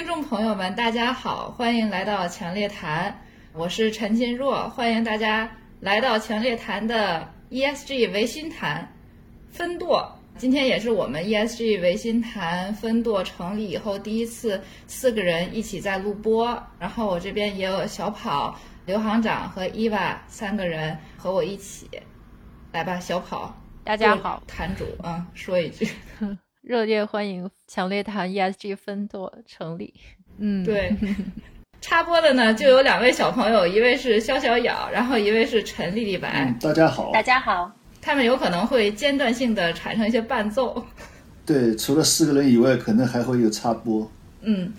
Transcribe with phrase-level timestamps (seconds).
[0.00, 8.90] 听众朋友们，大家好，欢迎来到强烈谈，我是陈金若，欢迎大家来到强烈谈的 ESG 维新谈
[9.50, 10.10] 分舵。
[10.38, 21.86] 今天也是我们 ESG 维新谈分舵成立以后第一次四个人一起在录播，然后我这边也有小跑、刘行长和伊娃三个人和我一起
[22.72, 25.86] 来吧，小跑，大家好，坛主啊，说一句，
[26.62, 29.94] 热烈欢迎强烈谈 ESG 分舵成立。
[30.38, 30.94] 嗯，对，
[31.80, 37.72] 插播的呢就有两位小朋友，一位是肖小咬，然后一位是陈丽丽白，大家好，大家好。
[38.02, 40.84] 他们有可能会间断性的产生一些伴奏，
[41.46, 44.10] 对，除了四个人以外，可能还会有插播。
[44.42, 44.72] 嗯，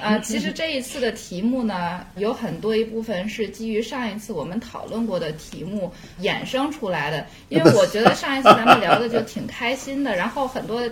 [0.00, 7.26] 啊，其实这一次的题目呢，有很多一部分是基于上一次我们讨论过的题目衍生出来的。
[7.48, 10.82] 因为我觉得上一次咱们聊的就挺开心的，然后很多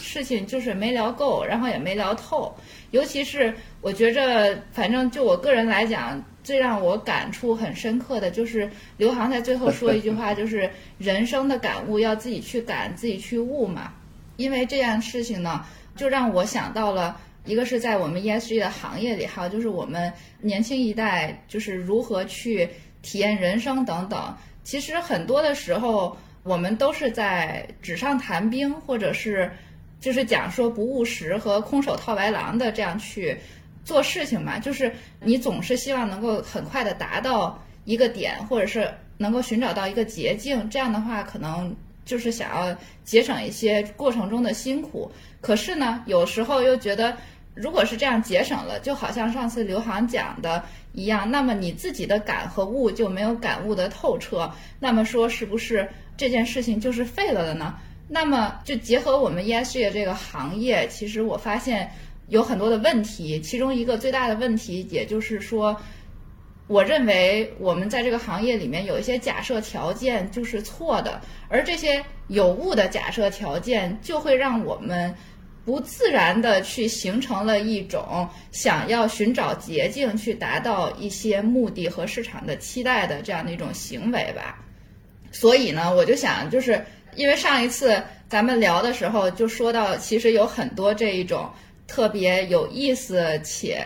[0.00, 2.54] 事情就是没聊够，然后也没聊透。
[2.90, 6.22] 尤其是我觉着，反正就我个人来讲。
[6.44, 13.92] 最让我感触很深刻的就是刘航在最后说一句话，就是人生的感悟要自己去感，自己去悟嘛。
[14.36, 15.64] 因为这件事情呢，
[15.94, 22.68] 就让我想到了一个是在我们 ESG 的行业里，还有就是我们年轻一代就是如何去
[23.02, 24.34] 体验人生等等。
[24.64, 29.50] 其实很多的时候，我们都是在纸上谈兵，或者是
[30.00, 33.36] 就是讲说不务实和空手套白狼的这样去。
[33.84, 40.70] 做事情嘛，就是你总是希望能够很快的达到一个点，或者是能够寻找到一个捷径。
[40.70, 45.10] 这样的话，可能就是想要节省一些过程中的辛苦。
[45.40, 47.16] 可是呢，有时候又觉得，
[47.54, 54.52] 如果是这样节省了，就好像上次刘航讲的一样，那么你自己的感和悟就没有感悟的透彻。
[54.78, 57.74] 那么说，是不是这件事情就是废了的呢？
[58.08, 61.90] 那么就结合我们 ESG 的这个行业，其实我发现。
[62.28, 65.78] 有很多的问题，其中一个最大的问题，也就是说，
[66.66, 75.14] 我认为我们在这个行业里面有一些假设条件就是错的，而这些有误的假设条件，就会让我们
[75.64, 84.58] 不自然的去形成了一种想要寻找捷径去达到一些目的和市场的期待的这样的一种行为吧。
[85.30, 86.84] 所以呢，我就想，就是
[87.14, 91.50] 因为上一次咱们聊的时候就说到，其实有很多这一种。
[91.88, 93.84] 特别有意思且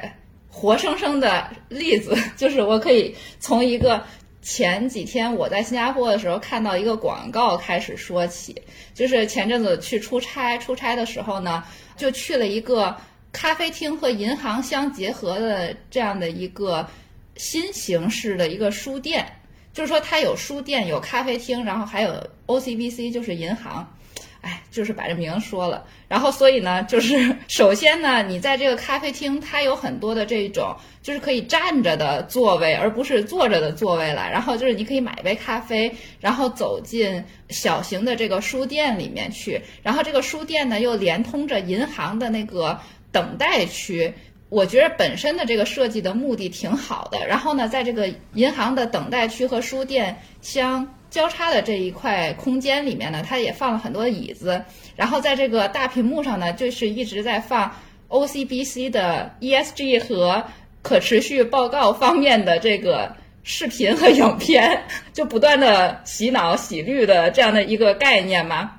[0.49, 4.01] 活生生的例子， 就是我可以从一个
[4.47, 8.63] 前几天我在新加坡的时候看到一个广告开始说起。
[8.95, 11.65] 就是前阵子去出差，出差的时候呢，
[11.97, 12.97] 就去了一个
[13.33, 16.89] 咖啡厅和银行相结合的这样的一个
[17.37, 19.27] 新形式的一个书店。
[19.73, 23.96] 就是说，它有书店，有咖啡厅，然后还有 OCBC，就是银行。
[24.47, 34.31] 哎，就是把这名说了，然后所以呢，就是 首先呢，你在这个咖啡厅，它有很多的这种就是可以站着的座位，而不是坐着的座位了。
[34.31, 39.61] 然后就是你可以买一杯咖啡，然后走进小型的这个书店里面去。
[39.83, 42.79] 然后这个书店呢，又连通着银行的那个
[43.11, 44.15] 等待区。
[44.49, 47.27] 我觉得本身的这个设计的目的挺好的。
[47.27, 50.95] 然后呢，在这个银行的等待区和书店相。
[51.11, 54.63] 交叉的这一块空间里面呢，它也放了很多椅子，
[54.97, 57.75] 然后在这个大屏幕上呢，就是一直在放
[58.09, 60.45] OCBC 的 ESG 和
[60.83, 68.73] 可持续报告方面的这个视频和影片，就不断的洗脑洗绿的这样的一个概念嘛。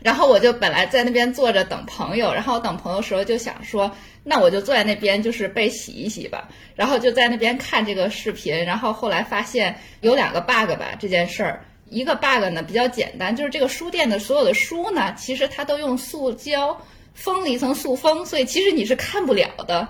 [0.00, 3.88] 然后我就本来在那边坐着等朋友，然后等朋友时候就想说，
[4.24, 6.48] 那我就坐在那边就是被洗一洗吧。
[6.74, 11.64] 然后就在那边看这个视频，然后后来发现有两个 bug 吧，这件事儿。
[11.92, 16.76] 一个 bug 呢比较简单，就是这个书店的所有的书呢，其实它都用塑胶
[17.12, 19.86] 封了一层塑封，所以其实你是看不了的。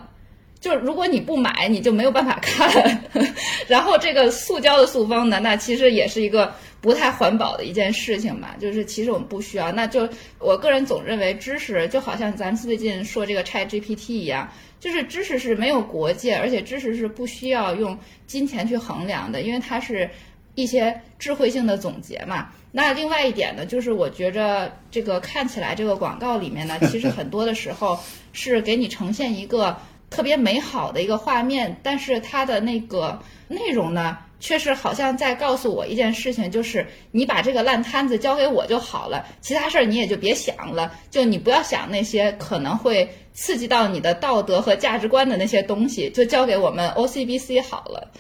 [0.61, 3.03] 就是如果你不买，你就没有办法看。
[3.67, 8.51] 然后这个塑胶的塑封呢，那其实也是一个不太环保的一件事情嘛。
[8.61, 9.73] 就是其实我们不需要。
[9.73, 14.49] 那就我个人总认为，知识就好像咱们最近说这个 Chat GPT 一样，
[14.79, 17.99] 就是知识是没有国界，而且知识是不需要用
[18.29, 20.09] 金钱去衡量的，因为它是。
[20.55, 27.99] 一些智慧性的总结嘛，那另外一点呢，就是我觉着这个看起来这个广告里面呢， 其实很多的时候
[28.33, 29.77] 是给你呈现一个
[30.11, 33.19] 特别美好的一个画面，但是它的那个
[33.49, 48.11] 内容呢，却是好像在告诉我一件事情，就是你把这个烂摊子交给我就好了，其他事儿你也就别想了，就你不要想那些可能会刺激到你的道德和价值观的那些东西，就交给我们 OCBC 好了。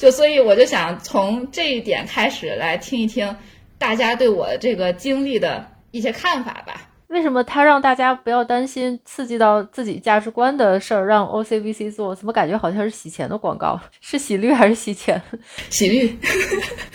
[0.00, 3.36] 就所以我就想从这一点开始来听一听
[3.76, 6.88] 大家对我这个经历的一些看法吧。
[7.08, 12.14] 为什么他让大家不要担心刺激到自己价值观的事儿，让 OCBC 做？
[12.14, 13.78] 怎么感觉好像是洗钱的广告？
[14.00, 15.20] 是洗绿还是洗钱？
[15.68, 16.18] 洗绿。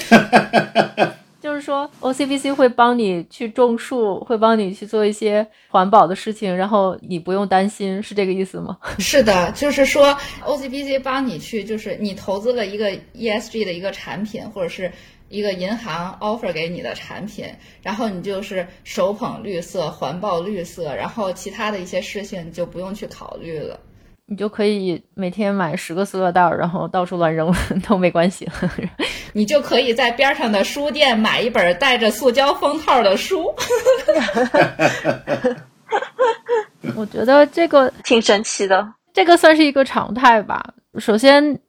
[1.45, 8.75] 就是说，OCBC 会帮你去种树，会帮你去做一些环保的事情，然后你不用担心，是这个意思吗？
[8.97, 14.91] 是的，就是说 OCBC 帮你去，就是你投资了一个 ESG 的一个产品，或者是
[15.29, 17.45] 一个银行 offer 给你的产品，
[17.83, 23.79] 然后你就是手捧绿色、环保绿色，然后其他的一些事情你就不用去考虑了。
[24.27, 27.53] 你就可以每天买十个塑料袋，然后到处乱扔
[27.87, 28.47] 都没关系。
[29.33, 33.53] 你就可以在边上的书店买一本带着塑胶封套的书。
[36.95, 40.73] 我觉得这个挺神奇的，这个算是一个常态吧。
[40.97, 41.59] 首先，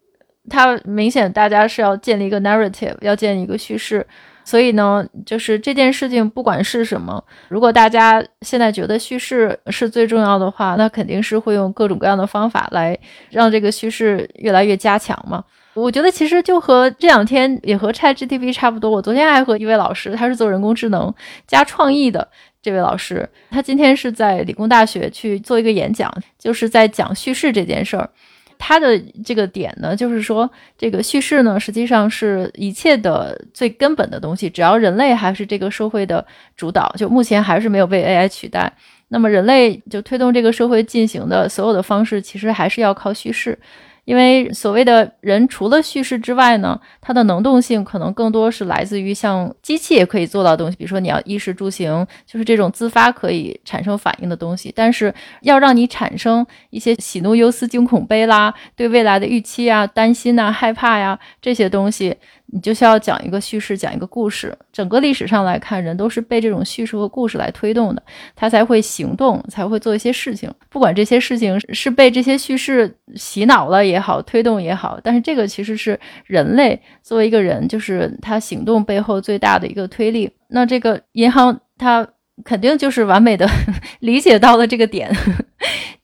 [0.48, 4.06] 它明显大家是要建立一个 narrative，要建立一个叙事。
[4.46, 12.96] 所以呢，就是这件事情不管是什么，如果大家现在觉得叙事是最重要的话，那肯定是会用各种各样的方法来
[13.30, 15.42] 让这个叙事越来越加强嘛。
[15.74, 18.88] 我觉得其实就和这两天也和 ChatGPT 差不多。
[18.88, 21.12] 我昨天还和一位老师，他是做人工智能
[21.48, 22.26] 加创意的
[22.62, 28.08] 这位老师，他今天是在理工大学去做一个演讲，就是在讲叙事这件事儿。
[28.58, 34.48] 它的这个点呢，就是说，这个叙事呢，实际上是一切的最根本的东西。
[34.48, 36.24] 只要人类还是这个社会的
[36.56, 38.72] 主导，就目前还是没有被 AI 取代，
[39.08, 43.58] 那么人类就推动这个社会进行的所有的方式，其实还是要靠叙事。
[44.06, 54.72] 因为所谓的人除了叙事之外呢，它的能动性可能更多是来自于像机器也可以做到东西，比如说你要衣食住行，就是这种自发可以产生反应的东西。
[54.74, 55.12] 但是
[55.42, 62.16] 要让你产生一些喜怒忧思惊恐悲啦，对未来的预期啊、担心呐、害怕呀这些东西。
[62.52, 64.56] 你就需要讲一个叙事，讲一个故事。
[64.72, 68.02] 整个历史上来看，人都是被这种叙事和故事来推动的，
[68.34, 70.52] 他才会行动，才会做一些事情。
[70.70, 80.30] 不管这些事情是被这些叙事洗脑了也好，推动也好，但是这个其实是人类作为一个人，就是他行动背后最大的一个推力。
[80.48, 82.06] 那这个银行，他
[82.44, 83.48] 肯定就是完美的
[84.00, 85.10] 理解到了这个点。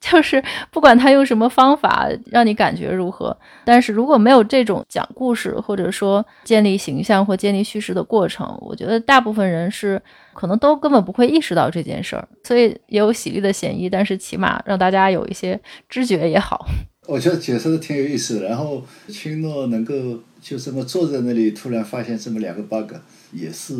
[0.02, 3.34] 就是不管他用什么方法让你感觉如何，
[3.64, 10.02] 但是如果没有这种讲故事或者说建立形象或建立叙事的过程，我觉得大部分人是
[10.34, 13.88] 可能都根本不会意识到这件事儿，所以也有洗绿的嫌疑。
[13.88, 15.58] 但是起码让大家有一些
[15.88, 16.66] 知觉也好。
[17.06, 18.48] 我觉得解释的挺有意思的。
[18.48, 19.94] 然后青诺能够
[20.40, 22.92] 就这么坐在那里，突然发现这么两个 bug，
[23.32, 23.74] 也是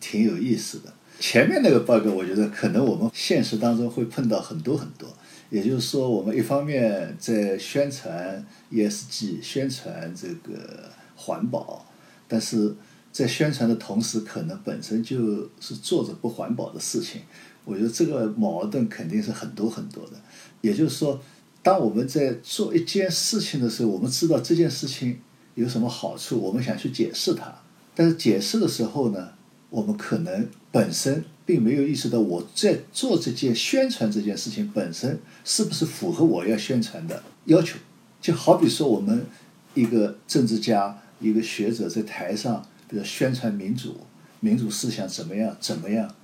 [0.00, 0.92] 挺有意思的。
[1.20, 5.08] 前面那个 bug，我觉得可能我们现实当中会碰到很多很多。
[5.54, 11.86] 也就是说，我们一方面在宣传 ESG，宣传这个环保，
[12.26, 12.74] 但是
[13.12, 17.20] 在宣传的同时，可能本身就是做着不环保的事情。
[17.64, 20.14] 我觉得这个矛盾肯定是很多很多的。
[20.60, 21.22] 也就是说，
[21.62, 25.20] 当我们在做一件事情的时候，我们知道这件事情
[25.54, 27.54] 有什么好处，我们想去解释它，
[27.94, 29.28] 但是解释的时候呢，
[29.70, 31.24] 我们可能本身。
[31.46, 37.78] 并没有意识到我在做这件宣传这件事情本身是不是符合我要宣传的要求。
[38.20, 39.26] 就好比说，我们
[39.74, 43.98] 一个政治家、一个学者在台上，比如宣传民主、
[44.40, 46.14] 民主思想怎么样怎么样，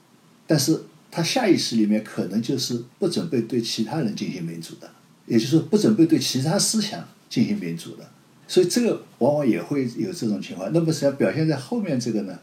[0.46, 4.90] 但是他下意识里面可能就是不准备对其他人进行民主的，
[5.26, 8.08] 也就是说不准备对其他思想进行民主的。
[8.48, 10.72] 所以这个往往也会有这种情况。
[10.72, 12.38] 那么实际上表现在后面这个呢？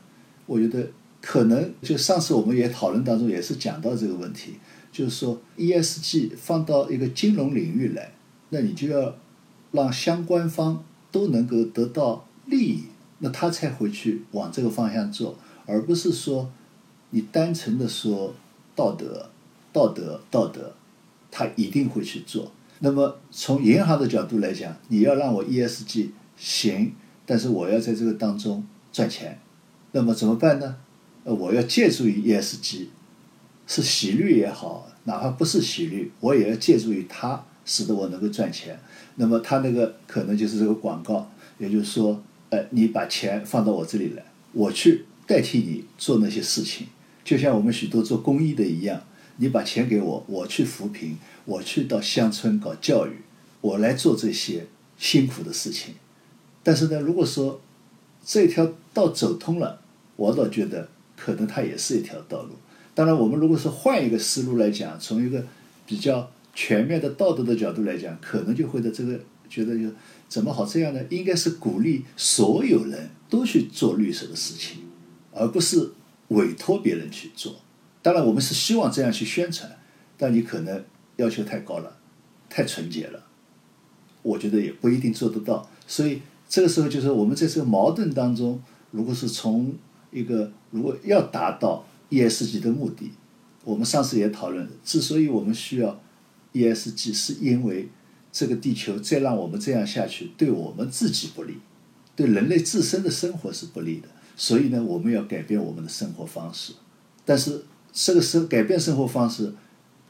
[0.46, 0.88] 我觉得。
[1.28, 4.54] 可能就上次我们也讨论当中也是讲到这个问题，
[4.94, 8.14] 就是说 ESG 放到一个金融领域来，
[8.48, 9.14] 那你就要
[9.74, 12.84] 让相关方都能够得到利益，
[13.20, 16.50] 那他才会去往这个方向做，而不是说
[17.10, 18.34] 你单纯的说
[18.74, 19.30] 道德、
[19.74, 20.74] 道德、道德，
[21.30, 22.50] 他一定会去做。
[22.80, 26.94] 那么从银行的角度来讲，你要让我 ESG 行，
[27.26, 29.38] 但是我要在这个当中赚钱，
[29.92, 30.78] 那么怎么办呢？
[31.28, 32.86] 呃，我要借助于 ESG，
[33.68, 38.80] 是洗绿也好，哪怕不是洗绿，我也要借助于它，使得我能够赚钱。
[39.16, 46.88] 那么它那个可能就是这个广告，也就是说，呃，你把钱放到我这里来，我去代替你做那些事情，
[47.26, 49.04] 就像我们许多做公益的一样，
[49.36, 53.12] 你把钱给我，我去扶贫，我去到乡村搞教育，
[53.60, 54.68] 我来做这些
[54.98, 55.96] 辛苦的事情。
[56.64, 57.60] 但是呢，如果说
[58.24, 59.82] 这条道走通了，
[60.16, 60.88] 我倒觉得。
[61.18, 62.52] 可能它也是一条道路。
[62.96, 65.44] 当然，我们如果是换一个思路来讲，从一个
[65.86, 69.20] 比较全面的道德的角度来讲，可能就会在这个
[69.50, 69.90] 觉得就
[70.30, 71.02] 怎么好这样呢？
[71.10, 74.84] 应该是鼓励所有人都去做绿色的事情，
[75.32, 75.92] 而不是
[76.30, 77.58] 委托别人去做。
[78.02, 79.70] 当然，我们是希望这样去宣传，
[80.18, 80.84] 但你可能
[81.18, 81.98] 要求太高了，
[82.50, 83.24] 太纯洁了，
[84.24, 85.70] 我觉得也不一定做得到。
[85.86, 89.76] 所以这个时候就是我们在这个矛盾当中，如果是从
[90.12, 93.12] 一个如果要达到 ESG 的目的，
[93.64, 96.00] 我们上次也讨论，之所以我们需要
[96.54, 97.90] ESG，是因为
[98.32, 101.58] 这个地球再让我们这样下去，对我们自己不利，
[102.16, 104.08] 对人类自身的生活是不利的。
[104.36, 106.74] 所以呢，我们要改变我们的生活方式。
[107.26, 109.54] 但是这个生改变生活方式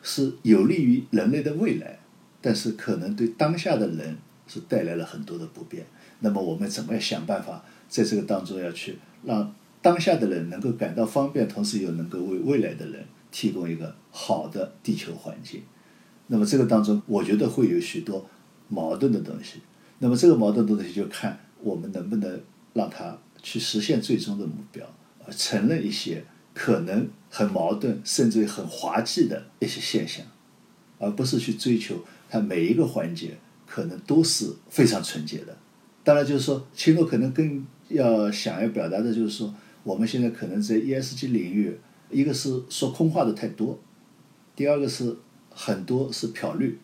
[0.04, 2.00] 是有利于人类的未来，
[2.42, 5.86] 但是可能对当下的人是带来了很多的不便。
[6.20, 9.56] 那么我们怎么样想办法在这个当中要去让
[9.88, 15.62] 当下的人能够感到方便，同时又能够为未来的人提供一个好的地球环境？
[16.28, 18.28] 那么这个当中，我觉得会有许多
[18.68, 19.62] 矛盾的东西。
[20.00, 22.38] 那么这个矛盾的东西就看我们能不能
[22.74, 24.86] 让它去实现最终的目标，
[25.26, 26.22] 而承认一些
[26.54, 30.26] 可能很矛盾甚至于很滑稽的一些现象，
[31.00, 35.56] 而不是去追求它每一个环节可能都是非常纯洁的。
[36.04, 39.54] 当然，就是说，秦诺可能更要想要表达的就是说，
[39.88, 41.80] 我们现在可能在 ESG 领域，
[42.12, 43.80] 一个是说空话的太多，
[44.54, 45.16] 第二个是
[45.50, 46.78] 很多是漂绿，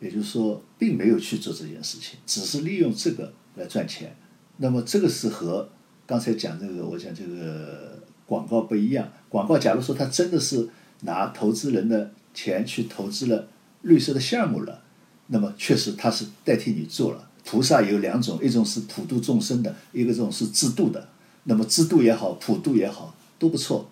[0.00, 4.16] 也就是说，并没有去做这件事情，只是利用这个来赚钱。
[4.56, 5.68] 那么这个是和
[6.08, 9.08] 刚才讲这个，我讲这个广告不一样。
[9.28, 10.68] 广告假如说他真的是
[11.02, 13.48] 拿投资人的钱去投资了
[13.82, 14.82] 绿色的项目了，
[15.28, 17.30] 那么确实他是代替你做了。
[17.44, 21.08] 菩萨有两种，一种是普度众生的，一个种是自度的。
[21.48, 23.88] 那么自度也好，普度也好，都不错。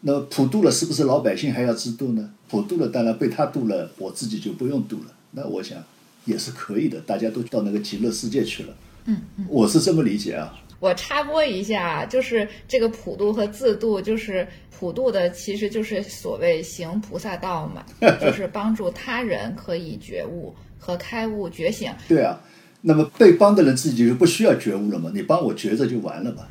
[0.00, 2.30] 那普度了，是不是老百姓还要自度呢？
[2.48, 5.12] 普度了，当然被他度了，我自己就不用度了。
[5.32, 5.78] 那我想
[6.24, 8.74] 也是可以的，大家都到那个极乐世界去了。
[9.04, 10.58] 嗯嗯，我是这么理解啊。
[10.80, 17.84] 我插播一下，就是这个普度和自度，就是普度的，其实就是所谓行菩萨道嘛，
[18.18, 21.92] 就是帮助他人可以觉悟和开悟觉醒。
[22.08, 22.40] 对啊，
[22.80, 25.10] 那么被帮的人自己就不需要觉悟了嘛？
[25.14, 26.46] 你帮我觉着就完了嘛？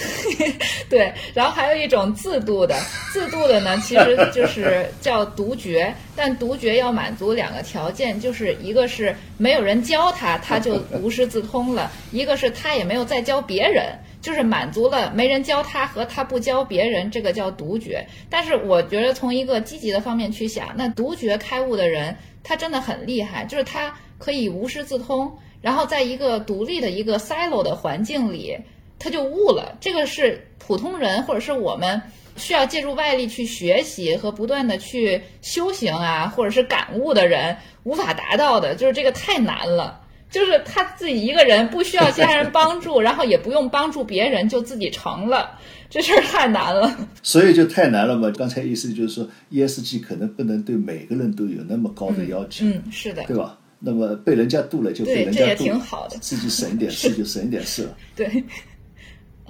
[0.88, 2.74] 对，然后还有一种自度的，
[3.12, 18.04] 自度的呢，其实就是叫独觉，但独觉要满足两个条件，就是一个是没有人教他，他就无师自通了；一个是他也没有再教别人，就是满足了没人教他和他不教别人，这个叫独觉。
[18.28, 25.30] 但是我觉得从一个积极的方面去想，那独觉开悟的人，他真的很厉害，就是他可以无师自通，
[25.60, 28.58] 然后在一个独立的一个 silo 的环境里。
[29.00, 32.00] 他就悟了，这个是普通人或者是我们
[32.36, 40.02] 需要借助外力去学习和不断的去修行啊，或者是感悟的人无法达到的，就是这个太难了。
[40.30, 45.58] 就是他自己一个人不需要其他人帮助，然后也不用帮助别人，就自己成了，
[45.90, 46.96] 这事儿太难了。
[47.20, 48.30] 所以就太难了嘛。
[48.38, 53.58] 刚才意思就是说，ESG 可能不能对每个人都有那么高的要求，嗯，是的，对吧？
[53.80, 57.96] 那么被人家渡了就被人家渡，挺好的，自己省一点事就省一点事了。
[58.14, 58.44] 对。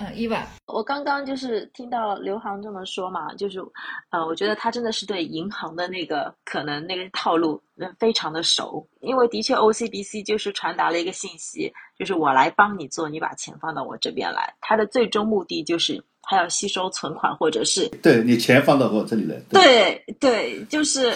[0.01, 3.61] 嗯，伊娃，我刚刚就是听到刘航这么说嘛，就是，
[4.09, 7.63] 呃，我觉得他真的是对银行的那个可能那个套路
[7.99, 20.03] 非常的熟，因为的确 OCBC 就是传达了一个信息，就是我来帮你做，你把钱放到我这边来，他的最终目的就是他要吸收存款或者是对你钱放到我这里来，对。
[20.19, 21.15] 对，就是，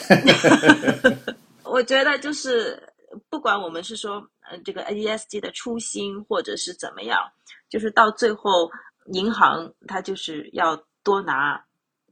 [1.65, 2.83] 我觉得就是
[3.31, 4.17] 不管我们是说，
[4.49, 7.19] 呃，这个 ESG 的初心或者是怎么样。
[7.75, 8.71] 就是到最后，
[9.07, 11.61] 银行它就是要多拿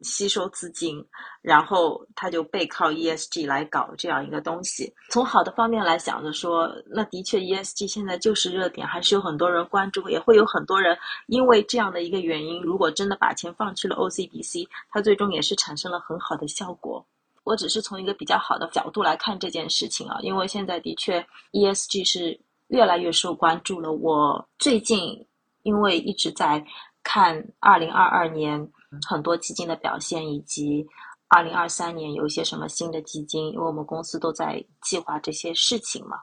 [0.01, 1.07] 吸收资金，
[1.41, 4.93] 然后它就背靠 ESG 来搞这样一个东西。
[5.09, 17.07] 从好的方面来想着说，那的确 ESG 现在就是热点，还是有很多人关注，也会有很多人因为这样的一个原因，如果真的把钱放去了 OCBC，它最终也是产生了很好的效果。
[17.45, 23.93] 我只是从一个比较好的角度来看这件事情啊，因为现在的确 ESG 是越来越受关注了。
[23.93, 25.25] 我最近。
[25.63, 26.65] 因为一直在
[27.03, 28.71] 看二零二二年
[29.09, 30.87] 很多基金的表现，以及
[31.29, 36.19] 二零二三年有一些什么新的基金，因为我们公司都在计划这些事情嘛。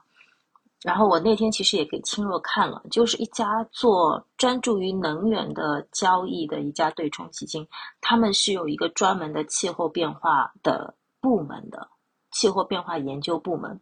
[0.82, 7.66] 然后我那天其实也给清若看了，就是一家做专注于能源的交易的一家对冲基金，
[8.00, 11.86] 他们是有一个专门的气候变化的部门的
[12.30, 13.78] 气候变化研究部门。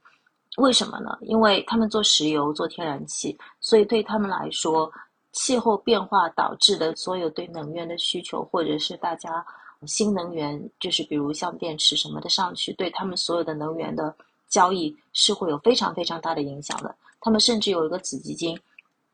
[0.57, 1.17] 为什么呢？
[1.21, 4.91] 因为他们做石油、做天然气，所以对他们来说。
[5.33, 9.45] 气候变化导致的所有对能源的需求，或者是大家
[9.87, 14.15] 新能源，就是比如像电池什么的上去，对他们所有的能源的
[14.49, 16.95] 交易是会有非常非常大的影响的。
[17.21, 18.59] 他们甚至有一个子基金，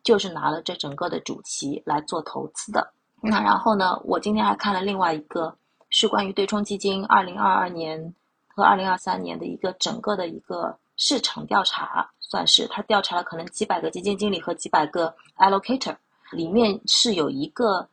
[0.02, 2.92] 就是拿了这整个的主题来做投资的。
[3.20, 5.56] 那然后呢，我今天还看了另外一个
[5.90, 8.14] 是关于对冲基金二零二二年
[8.46, 15.96] 和二零二三年的一个整个的一个市场调查，算是他调查了可能几百个基金经理和几百个 allocator，
[16.34, 17.88] 里面是有一个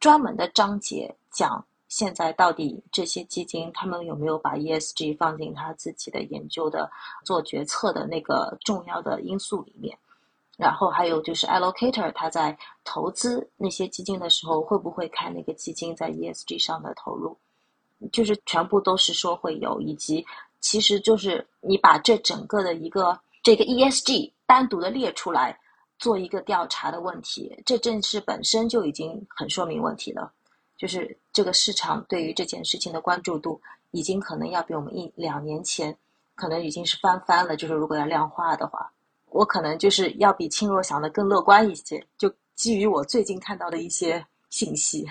[0.00, 1.64] 专门的章节讲。
[1.86, 6.90] 现在到底这些基金他们有没有把 ESG 放进他自己的研究的
[7.24, 9.96] 做决策的那个重要的因素里面？
[10.56, 17.36] 然后还有就是 allocator 他在投资那些基金的时候会不会看那个基金在 ESG 上的投入？
[18.10, 20.26] 就是全部都是说会有，以及
[20.60, 25.56] 其实就是你把这整个的一个这个 ESG 单独的列出来
[25.98, 30.32] 做一个调查的问题，这正是本身就已经很说明问题了。
[30.76, 33.60] 就是这个市场对于这件事情的关注度，
[33.92, 35.96] 已经可能要比我们一两年前，
[36.34, 37.56] 可能已经是翻番了。
[37.56, 38.90] 就是如果要量化的话，
[39.30, 42.04] 我可能就是要比青若想的更乐观一些。
[42.18, 45.06] 就基于我最近看到的一些信息，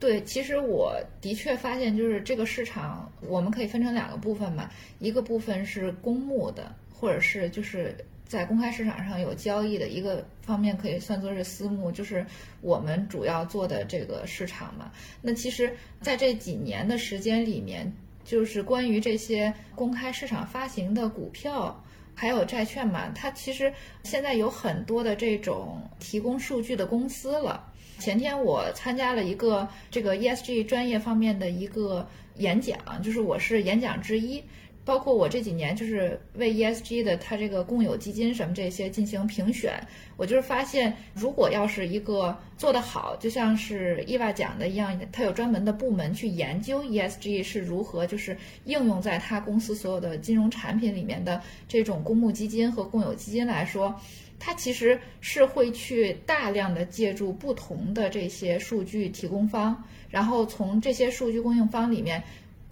[0.00, 7.96] 对，其实我的确发现，就是这个市场，我们可以分成两个部分嘛，一个部分是公募的，或者是就是。
[8.26, 12.24] 在公开市场上有交易的一个方面，可以算作是私募，就是
[12.60, 14.90] 我们主要做的这个市场嘛。
[15.20, 17.92] 那其实，在这几年的时间里面，
[18.24, 27.70] 就是关于这些公开市场发行的股票还有债券嘛，它其实现在有很多的这种提供数据的公司了。
[27.98, 34.42] 前天我参加了一个这个 ESG 专业方面的一个演讲，就是我是演讲之一。
[34.84, 39.72] 包括我这几年就是为 ESG 的它这个共有基金什么这些进行评选，
[40.16, 53.98] 我就是发现，如果要是一个做得好，就像是伊娃讲的一样，它有专门的部门去研究 ESG 是如何就是应用在它公司所有的金融产品里面的这种公募基金和共有基金来说，
[54.38, 62.22] 它其实是会去大量的借助不同的这些数据提供方，然后从这些数据供应方里面。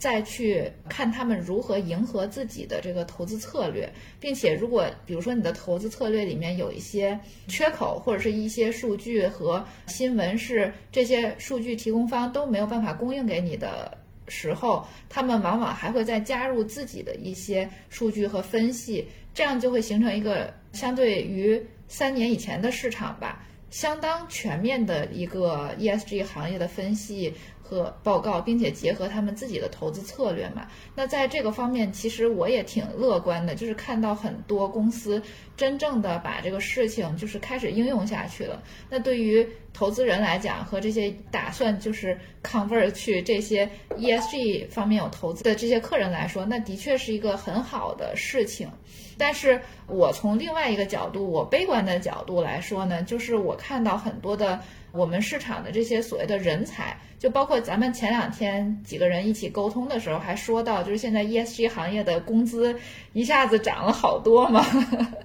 [0.03, 3.89] 再去看他们如何迎合自己的这个投资策略，
[4.19, 27.33] 并且如果比如说你的投资策略里面有一些缺口，或者是一些数据和新闻是这些数据提供方都没有办法供应给你的时候，他们往往还会再加入自己的一些数据和分析，这样就会形成一个相对于三年以前的市场吧，相当全面的一个 ESG 行业的分析。
[27.73, 30.67] 和报告，并且结合他们自己的投资策略嘛。
[30.95, 35.23] 那在这个方面，其实我也挺乐观的，就是看到很多公司
[35.57, 38.63] 真正的把这个事情就是开始应用下去了。
[38.91, 48.69] 那对于投资人来讲，和这些打算就是 convert 去这些 ESG 方面有投资的这些客人来说，那的确是一个很好的事情。
[49.17, 54.61] 但是我从另外一个角度，我悲观的角度来说呢，就是我看到很多的。
[54.93, 62.79] 我们市场的这些所谓的人才，就包括咱们前两天几个人一起沟通的时候，还说到，就是现在 ESG 行业的工资
[63.13, 64.65] 一下子涨了好多嘛。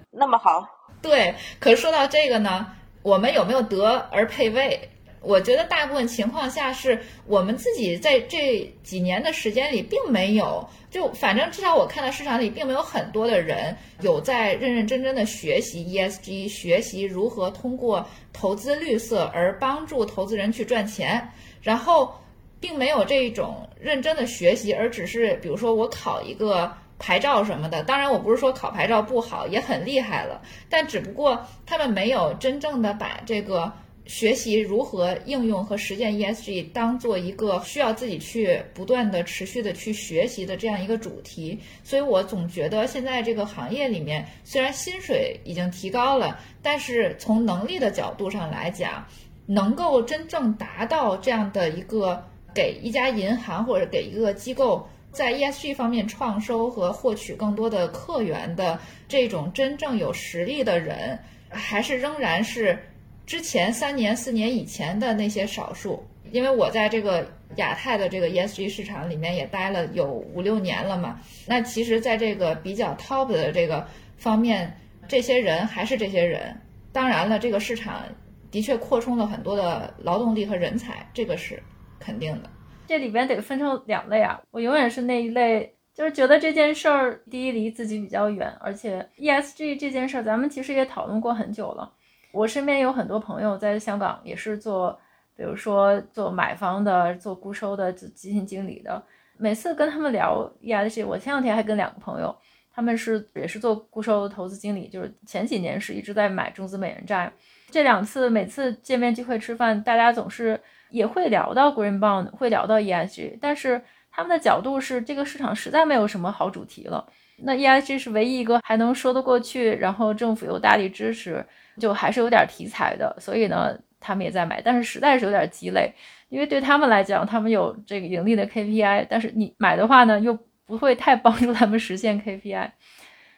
[0.10, 0.66] 那么好，
[1.02, 1.36] 对。
[1.60, 2.68] 可是说到这个呢，
[3.02, 4.90] 我们有没有得而配位？
[5.22, 21.28] 我觉得大部分情况下是我们自己在这几年的时间里并没有，就反正至少我看到市场里并没有很多的人有在认认真真的学习 ESG，学习如何通过投资绿色而帮助投资人去赚钱，
[21.62, 22.14] 然后
[22.60, 27.84] 并没有这种认真的学习，而只是比如说我考一个牌照什么的。
[27.84, 33.74] 当然，我不是说考牌照不好，也很厉害了，但只不过他们没有真正的把这个。
[34.08, 49.06] 学习如何应用和实践 ESG 当做一个需要自己去不断的持续的去学习的这样一个主题，所以我总觉得现在这个行业里面虽然薪水已经提高了，但是从能力的角度上来讲，
[49.46, 52.24] 能够真正达到这样的一个
[52.56, 62.80] 给一家银行或者给一个机构在 ESG 方面创收和获取更多的客源的这种真正有实力的人，还是仍然是。
[63.28, 71.20] 之前三年、四年以前的那些少数，因为我在这个亚太的这个 ESG 市场里面也待了有五六年了嘛。
[71.46, 73.86] 那其实，在这个比较 top 的这个
[74.16, 76.56] 方面，这些人还是这些人。
[76.94, 78.02] 当然了，这个市场
[78.50, 81.62] 的确扩充了很多的劳动力和人才，这个是
[82.00, 82.50] 肯定的。
[82.88, 91.92] 这里边得分成两类啊，我永远是那一类，就是觉得这件事儿第一离自己比较远，而且 ESG 这件事儿咱们其实也讨论过很久了。
[92.32, 95.00] 我身边有很多朋友在香港，也是做，
[95.36, 99.02] 比如说做买方的、做固收的基金经理的。
[99.38, 102.36] 每次跟他们聊 ESG，我前两天还跟两个朋友，
[102.74, 107.32] 他们是也是做固收投资经理，就是前几年是一直在买中资美元债。
[107.70, 110.60] 这两次每次见面聚会吃饭，大家总是
[110.90, 117.08] 也会聊到 Green Bond，会聊到 ESG，但是他们的角度是这个市场实在没有什么好主题了。
[117.44, 121.46] 那 ESG 是唯一一个还能说得过去，然后政府又大力支持，
[121.80, 125.94] 就还是有点题材的，所以呢，他们也在买，但是实在是有点鸡肋，
[126.30, 132.72] 因为对他们来讲，他们有这个盈利的 KPI，但是你买的话呢，又不会太帮助他们实现 KPI，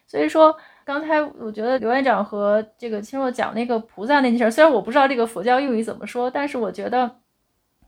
[0.06, 0.56] 所以说。
[0.86, 7.20] 刚才我觉得刘院长和这个青若讲那个菩萨那件事，虽然我不知道这个佛教用语怎么说，但是我觉得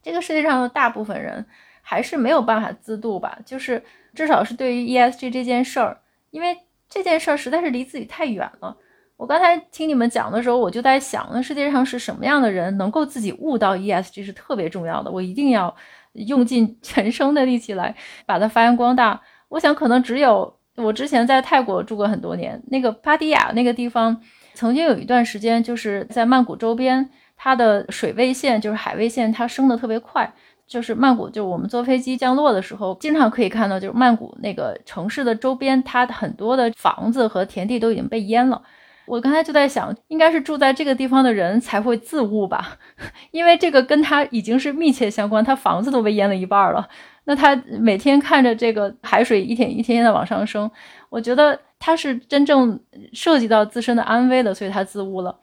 [0.04, 1.44] 这个世界上的大部分人
[1.82, 3.84] 还是没有办法自度吧，就是
[4.14, 6.56] 至少是对于 ESG 这件事儿，因为
[6.88, 8.78] 这件事儿实在是离自己太远了。
[9.22, 15.12] 我刚才听你们讲的时候，我就在想，那世界上是什么样的人能够自己悟到 ESG 是特别重要的？
[15.12, 15.76] 我一定要
[16.14, 19.22] 用尽 全身的力气来把它发扬光大。
[19.50, 20.52] 我想可能只有。
[20.76, 24.20] 我之前在泰国住过很多年，那个芭堤雅那个地方，
[24.56, 27.08] 曾经有一段时间就是在曼谷周边，
[27.38, 30.34] 它的水位线就是海位线，它升的特别快。
[30.66, 38.60] 就是曼谷，就我们坐飞机降落的时候，经常可以看到，就是曼谷那个城市的周边，它很多的房子和田地都已经被淹了。
[39.06, 42.78] 我刚才就在想，应该是住在这个地方的人才会自悟吧，
[43.32, 46.88] 因为这个跟他已经是密切相关，他房子都被淹了一半了。
[47.26, 50.70] 那他每天看着这个海水一天一天天的往上升，
[51.10, 52.80] 我觉得他是真正
[53.14, 55.38] 涉及到自身的安危的，所以他自悟了。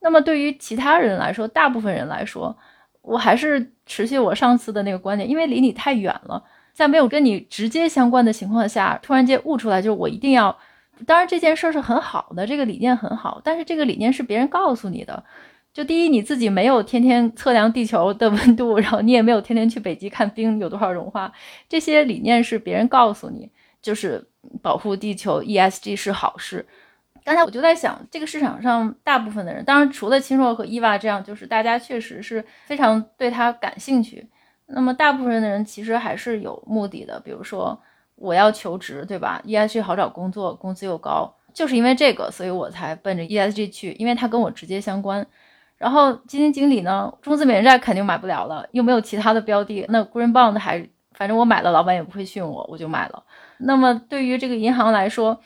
[0.00, 2.56] 那么对于其他人来说，大部分人来说，
[3.02, 6.42] 我还是持续我上次的那个观点，因为离你太远了，
[6.72, 10.56] 在没有跟你直接相关的情况下，突然间悟出来，就是我一定要。
[11.06, 15.22] 当然这件事是很好的，这个理念很好，但是这个理念是别人告诉你的。
[15.72, 21.32] 就第一，你自己没有天天测量地球的温度， 然后你也没有天天去北极看冰有多少融化，
[21.68, 23.48] 这些理念是别人告诉你，
[23.80, 24.26] 就是
[24.60, 26.66] 保护地球，ESG 是好事。
[27.22, 34.26] 刚才我就在想，这个市场上大部分的人，当然除了青若和伊娃这样，就是大家确实是非常对他感兴趣。
[34.66, 37.80] 那么大部分的人其实还是有目的的，比如说
[38.20, 45.26] 我要求职，对吧？ESG 好找工作，工资又高，就是因为这个，所以我才奔着 ESG 去，因为它跟我直接相关。
[45.78, 53.22] 然后基金经理呢，中资美元债肯定买不了了，又没有其他的标的，那 Green Bond 还反正我买了，老板也不会训我，我就买了。
[53.58, 55.40] 那么对于这个银行来说，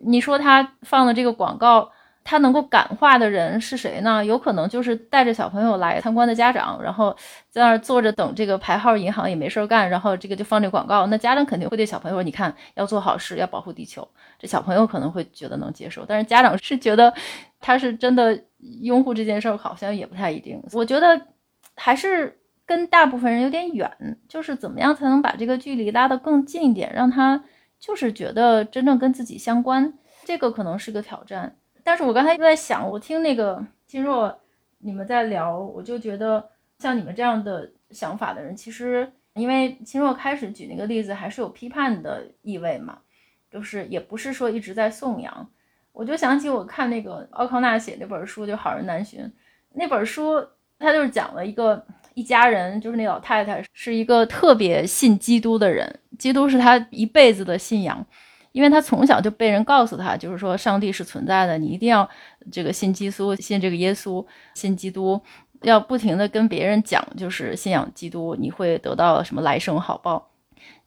[0.00, 1.90] 你说他放的这个广告，
[2.28, 4.22] 他能够感化的人是谁呢？
[4.22, 7.16] 有可能就是带着小朋友来参观的家长，然后
[7.48, 14.06] 在那儿坐着等这个排号银行也没事儿干，然后这个就放这广告，那家长肯定会对小朋友说：“你看，要做好事，要保护地球。”
[14.38, 17.10] 这小朋友可能会觉得能接受，但是家长是觉得
[17.58, 18.38] 他是真的。
[18.82, 21.28] 拥护这件事儿好像也不太一定，我觉得
[21.76, 22.36] 还是
[22.66, 23.88] 跟大部分人有点远，
[24.28, 27.44] 就是怎么样才能把这个距离拉得更近一点，让他
[27.78, 31.54] 就是觉得真正跟自己相关，这个可能是个挑战。
[31.88, 34.38] 但是我刚才就在想，我听那个金若
[34.76, 42.98] 你们在聊，我就觉得像你们这样的想法的人，其实因为金若开始举那个例子还是有批判的意味嘛，
[43.50, 45.50] 就是也不是说一直在颂扬。
[45.92, 49.20] 我就想起我看那个奥康纳写那本书，就《好人难寻》
[49.72, 50.46] 那本书，
[50.78, 58.04] 他就是讲了一个一家人，就是那老太太是一个特别信基督的人，基督是他一辈子的信仰，
[58.52, 62.08] 因为他从小就被人告诉他，就是说上帝是存在的，你一定要
[62.50, 65.20] 这个信基督，信这个耶稣，信基督，
[65.62, 70.30] 要不停的跟别人讲，就是信仰基督，你会得到什么来生好报。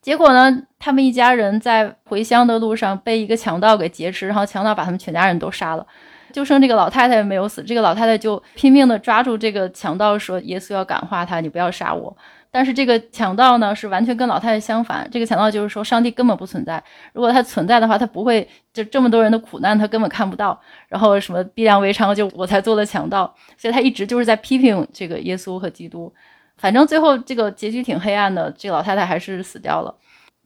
[0.01, 0.63] 结果呢？
[0.79, 5.85] 他们一家人在回乡的路上被一个强盗给劫持，然后强盗把他们全家人都杀了，
[6.33, 7.61] 就剩这个老太太没有死。
[7.61, 12.17] 这个老太太就拼命的抓住这个强盗，说：“耶稣要感化他，你不要杀我。”
[12.51, 15.07] 但是这个强盗呢，是完全跟老太太相反。
[15.09, 16.83] 这个强盗就是说，上帝根本不存在。
[17.13, 20.59] 如果他存在的话，他不会就这么多人的苦难，他根本看不到。
[20.89, 23.33] 然后什么逼良为娼，就我才做了强盗。
[23.57, 26.13] 所以他一直就是在批评这个耶稣和基督。
[26.57, 29.95] 反正最后这个结局挺黑暗的，这个老太太还是死掉了。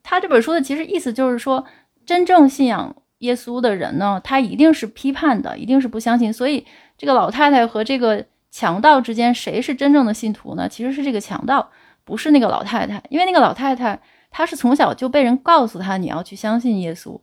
[0.03, 1.65] 他这本书的其实意思就是说，
[2.05, 6.31] 真正信仰耶稣的人呢，他一定是批判的，一定是不相信。
[6.31, 6.63] 所以
[6.95, 10.69] 这个老太太和这个强盗之间，谁是真正的信徒呢？
[10.69, 11.71] 其实是这个强盗，
[12.05, 13.01] 不是那个老太太。
[13.09, 13.99] 因为那个老太太，
[14.31, 17.19] 她是从小就被人告诉她你要去相信耶稣。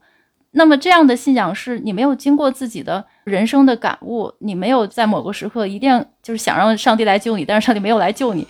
[0.54, 8.46] 那么这样的信仰是你没有经过自己的人生的感悟，你没有在某个时刻一定就是想让上帝来救你，但是上帝没有来救你。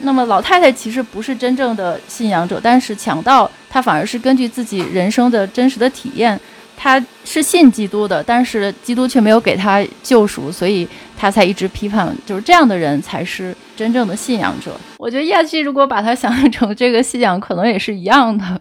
[0.00, 6.40] 那么老太太其实不是真正的信仰者，但是强盗他反而是根据自己人生的真实的体验，
[6.82, 14.74] 他是信基督的，但是基督却没有给他救赎，所以他才一直批判，就是这样的人才是真正的信仰者。
[14.96, 18.58] 我觉得亚西如果把他想象成这个信仰，可能也是一样的。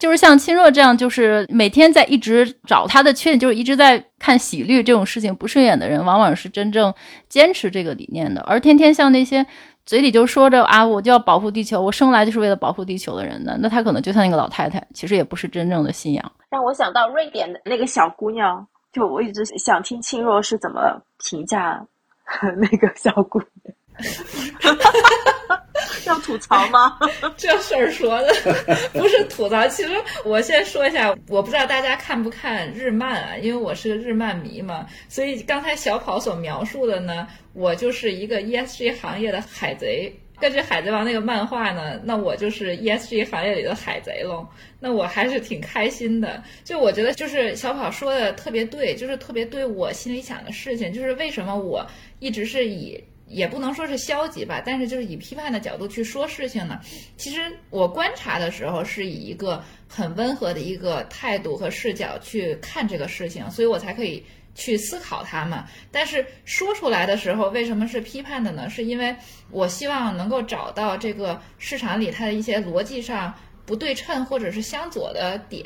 [0.00, 6.92] 就是像亲若这样，就是每天在一直找他的缺点，就是一直在看喜绿这种事情不顺眼的人，往往是真正
[7.28, 8.40] 坚持这个理念的。
[8.40, 9.46] 而天天像那些
[9.84, 16.32] 嘴里就说着啊，我就要保护地球，我生来就是为了保护地球的人的，那他可能就像那个老太太，其实也不是真正的信仰。
[16.50, 21.84] 让我想到瑞典的那个小姑娘，就我一直想听清若是怎么评价
[22.58, 23.74] 那个小姑娘。
[26.06, 26.98] 要吐槽吗？
[27.36, 28.34] 这事儿说的
[28.92, 29.66] 不是吐槽。
[29.68, 29.90] 其实
[30.24, 34.86] 我先说一下，我不知道大家看不看日漫啊，因为我是个日漫迷嘛。
[35.08, 40.12] 所以刚才小跑所描述的呢，我就是一个 ESG 行业的海贼。
[40.40, 44.44] 根据《海贼王》那个漫画呢，那我就是 ESG 行业里的海贼喽。
[44.80, 46.42] 那我还是挺开心的。
[46.64, 50.92] 就我觉得，就是小跑说的特别对，就是特别对我心里想的事情。
[50.92, 51.86] 就是为什么我
[52.18, 53.00] 一直是以。
[53.32, 56.78] 也不能说是消极吧，但是就是以批判的角度去说事情呢。
[57.16, 57.40] 其实
[57.70, 64.22] 我观察的时候是以一个很温和的一个态度和视角去看这个事情，所以我才可以
[64.54, 65.66] 去思考它嘛。
[65.90, 68.68] 但是说出来的时候，为什么是批判的呢？
[68.68, 69.16] 是因为
[69.50, 73.32] 我希望能够找到这个市场里它的一些逻辑上
[73.64, 75.64] 不对称或者是相左的点，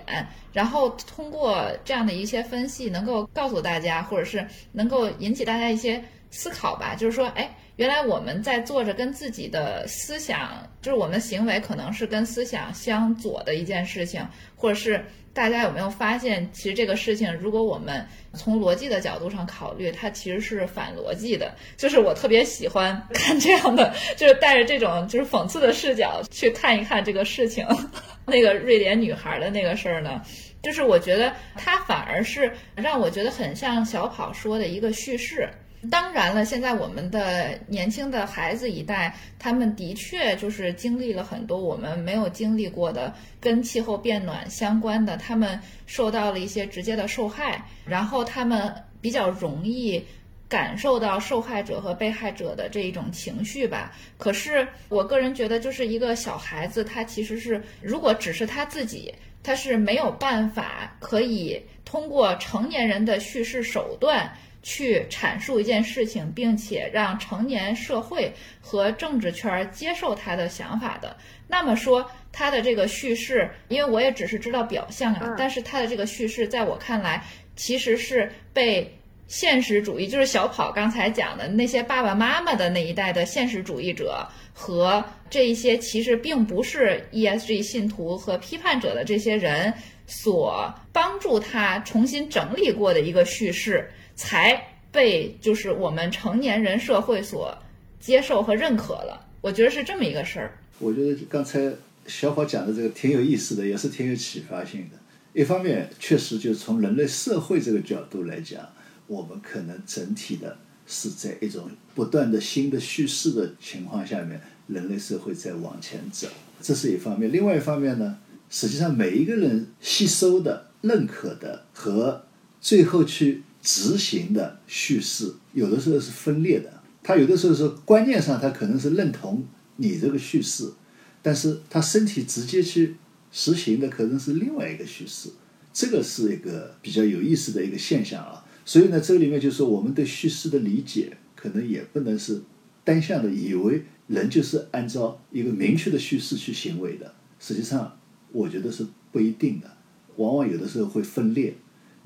[0.53, 6.05] 然后通过这样的一些分析，能够告诉大家，或者是能够引起大家一些。
[6.37, 14.23] 思考吧，就是说，哎，原来我们在做着跟自己的思想，就是我们行为可能是跟思想相左的一件事情，
[14.55, 21.55] 或者是大家有没有发现，其实这个事情，如果我们从逻辑的角度上考虑，它其实是反逻辑的。
[21.79, 27.67] 就是我特别喜欢看这样的，就是带着这种就是讽刺的视角去看一看这个事情。
[28.27, 30.21] 那个瑞典女孩的那个事儿呢，
[30.63, 35.49] 就是我觉得它反而是让我觉得很像小跑说的一个叙事。
[35.91, 50.03] 当然了，现在我们的年轻的孩子一代，他们的确就是经历了很多我们没有经历过的跟气候变暖相关的，他们受到了一些直接的受害，然后他们比较容易
[50.49, 53.93] 感受到受害者和被害者的这一种情绪吧。
[54.17, 64.33] 可是我个人觉得，就是一个小孩子，他其实是如果只是他自己，他是没有办法可以通过成年人的叙事手段。
[64.67, 77.23] 去阐述一件事情，并且让成年社会和政治圈接受他的想法的，那么说他的这个叙事，因为我也只是知道表象啊，但是他的这个叙事，在我看来，
[77.55, 78.93] 其实是被
[79.29, 89.73] 现实主义，就是小跑刚才讲的那些爸爸妈妈的那一代的现实主义者和这一些其实并不是 ESG 信徒和批判者的这些人
[90.09, 93.89] 所帮助他重新整理过的一个叙事。
[94.17, 97.57] 才被就是我们成年人社会所
[98.01, 100.59] 接受和认可了，我觉得是这么一个事儿。
[100.79, 101.71] 我觉得刚才
[102.07, 104.97] 小宝讲的这个挺有意思的，也是挺有启发性的。
[105.35, 108.67] 一方面，确实就从人类社会这个角度来讲，
[109.07, 116.27] 我们可能整体的是在一种不断的新的叙事的情况下面，人类社会在往前走，
[116.63, 117.31] 这是一方面。
[117.31, 122.25] 另外一方面呢，实际上每一个人吸收的、认可的和
[122.63, 123.43] 最后去。
[123.67, 130.73] 执行的叙事有的时候是分裂的，他有的时候是观念上他可能是认同你这个叙事，
[131.21, 132.95] 但是他身体直接去
[133.33, 135.31] 实行的可能是另外一个叙事，
[135.73, 138.45] 这个是一个比较有意思的一个现象啊。
[138.65, 142.41] 所以呢，这里面就是我们对叙事的理解可能也不能是
[142.85, 147.13] 单向的，以为人就是按照一个明确的叙事去行为的。
[147.41, 147.99] 实际上，
[148.31, 149.77] 我觉得是不一定的，
[150.19, 151.57] 往往有的时候会分裂。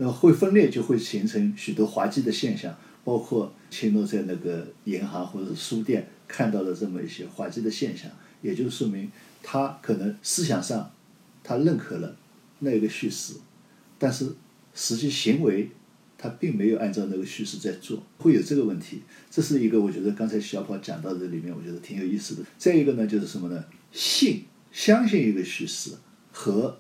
[0.03, 8.11] 那会分裂，就会形成许多滑稽的现象，包括青诺在那个银行或者书店看到的这么一些滑稽的现象，
[8.41, 10.91] 也就说明他可能思想上
[11.45, 12.17] 他认可了
[12.61, 13.35] 那个叙事，
[13.99, 14.33] 但是
[14.75, 15.69] 实际行为
[16.17, 19.03] 他并没有按照那个叙事在做，会有这个问题。
[19.31, 22.43] 这是一个我觉得刚才小跑讲到这里面，我觉得挺有意思的。
[22.57, 23.63] 再一个呢，就是什么呢？
[23.93, 25.91] 信相信一个叙事
[26.33, 26.79] 和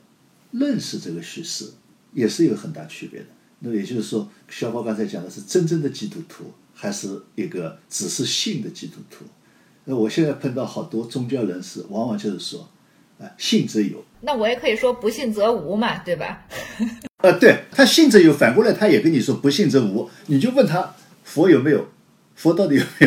[0.52, 1.72] 认识这个叙事。
[2.12, 3.26] 也是有很大区别的。
[3.60, 6.44] 那也就是说，小宝刚才讲的是真正的基督徒，
[6.74, 9.24] 还是一个只是信的基督徒？
[9.84, 12.68] 那我现在碰到好多宗教人士，往往就是说，
[13.18, 14.02] 啊，信则有。
[14.22, 16.46] 那我也可以说不信则无嘛，对吧？
[17.18, 20.08] 呃， 对他信则有，反过来他也跟你说不信则无。
[20.26, 20.94] 你就问他
[21.24, 21.88] 佛有没有？
[22.34, 23.06] 佛到底有没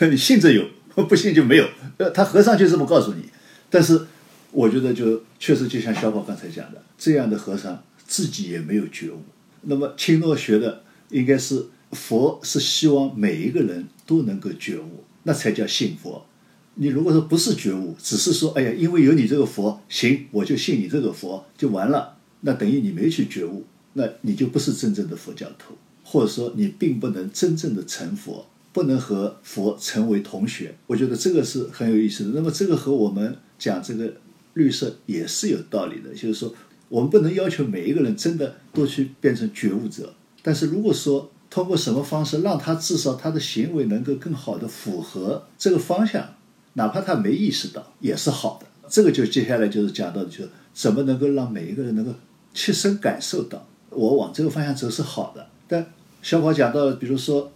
[0.00, 0.06] 有？
[0.08, 0.64] 你信则有，
[1.08, 1.68] 不信就没有。
[1.96, 3.28] 呃，他和尚就这么告诉你。
[3.68, 4.06] 但是
[4.52, 7.82] 我觉得，就确实就像小宝刚才讲的，这样的和尚。
[8.08, 9.20] 自己也没有觉悟。
[9.62, 16.26] 那么青诺学的应该是佛是希望每一个人都能够觉悟，那才叫信佛。
[16.74, 28.46] 你如果说不是觉悟，只是说哎呀，因为有你这个佛，行，我就信你这个佛就完了， 那等于你没去觉悟，那你就不是真正的佛教徒，或者说你并不能真正的成佛。
[28.70, 30.72] 不能和佛成为同学。
[30.86, 32.30] 我觉得这个是很有意思的。
[32.34, 34.12] 那么这个和我们讲这个
[34.54, 36.54] 绿色也是有道理的，就是说
[36.88, 46.34] 我们不能要求每一个人真的都去变成觉悟者，但是如果说通过什么方式让他至少他的行为能够更好的符合这个方向，
[46.74, 48.66] 哪怕他没意识到也是好的。
[48.88, 52.12] 这个就接下来就是讲到的，就怎么能够让每一个人能够
[52.54, 55.46] 切身感受到我往这个方向走是好的。
[55.66, 55.84] 但
[56.22, 57.52] 小宝讲到了，比如说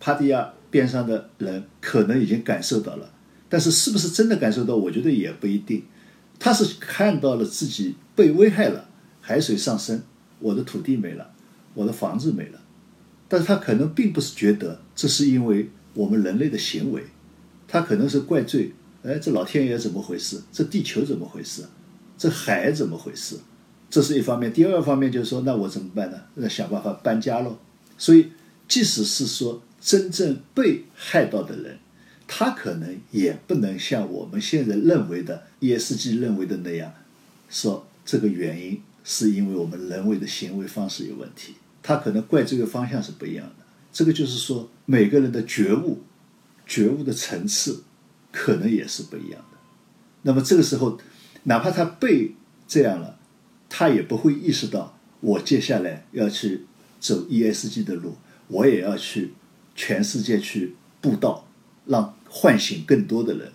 [0.00, 3.10] 帕蒂亚边上的人可能已经感受到了，
[3.48, 5.84] 但是是不是真的感受到，我觉得也不一定。
[6.38, 8.88] 他是看到了自己被危害了，
[9.20, 10.02] 海水上升，
[10.40, 11.30] 我的土地没了，
[11.74, 12.60] 我的房子没了，
[13.28, 17.04] 但是他可能并不是觉得这是因为我们人类的行为，
[17.66, 18.72] 他可能是怪罪。
[19.02, 20.40] 哎，这老天爷怎么回事？
[20.50, 21.62] 这地球怎么回事？
[22.16, 23.36] 这海怎么回事？
[23.90, 24.50] 这是一方面。
[24.50, 26.18] 第二方面就是说，那我怎么办呢？
[26.36, 27.58] 那想办法搬家喽。
[27.98, 28.28] 所以，
[28.66, 31.78] 即使是说真正被害到的人，
[32.26, 36.90] 他可能也不能像我们现在认为的 ESG 认为的那样，
[37.50, 41.54] 说这个原因是因为我们人为的行为方式有问题。
[41.82, 43.64] 他可能怪这个方向是不一样的。
[43.92, 46.02] 这个就是说，每个人的觉悟、
[46.66, 47.84] 觉悟的层次。
[48.36, 49.58] 可能也是不一样的。
[50.22, 50.98] 那么这个时候，
[51.44, 52.34] 哪怕他被
[52.66, 53.16] 这样了，
[53.68, 56.64] 他也不会意识到，我接下来要去
[56.98, 58.16] 走 ESG 的路，
[58.48, 59.34] 我也要去
[59.76, 61.46] 全世界去布道，
[61.86, 63.52] 让唤醒更多的人。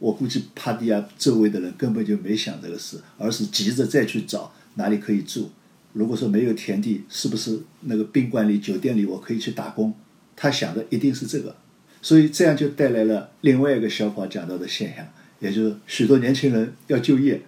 [0.00, 5.50] 我估计帕蒂亚周围的人根本就没想这个事，而是急着再去找哪里可以住。
[5.92, 9.94] 如果说没有田地，是不是那个宾馆里、酒店里我可以去打工？
[10.34, 11.54] 他想的一定是这个。
[12.02, 15.06] 所以这样就带来了另外一个小宝讲到的现象，
[15.38, 17.42] 也就是许多年轻人要就业。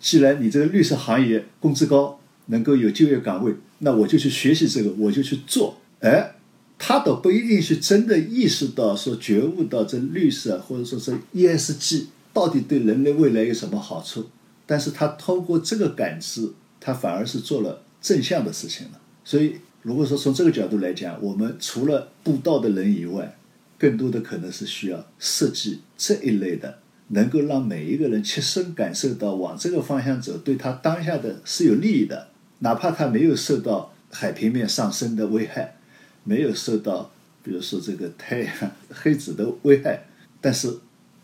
[0.00, 5.78] 既然你这个绿色行业工资高，能够有就业岗位，那我就去学习这个，我就去做。
[6.00, 6.35] 哎，
[6.78, 14.26] 他倒不一定是真的意识到说觉悟到这绿色或者说是 ESG 到底对人类未来有什么好处，
[14.66, 19.00] 但是他通过这个感知，他反而是做了正向的事情了。
[19.24, 23.36] 所以，如果说从这个角度来讲，我们除了布道的人以外，
[23.78, 35.76] 更多的可能是需要设计这一类的，能够让每一个人切身感受到往这个方向走，对他当下的是有利益的，哪怕他没有受到海平面上升的危害，
[36.26, 37.10] 没有受到
[37.42, 40.04] 比如说这个太阳黑子的危害，
[40.42, 40.78] 但是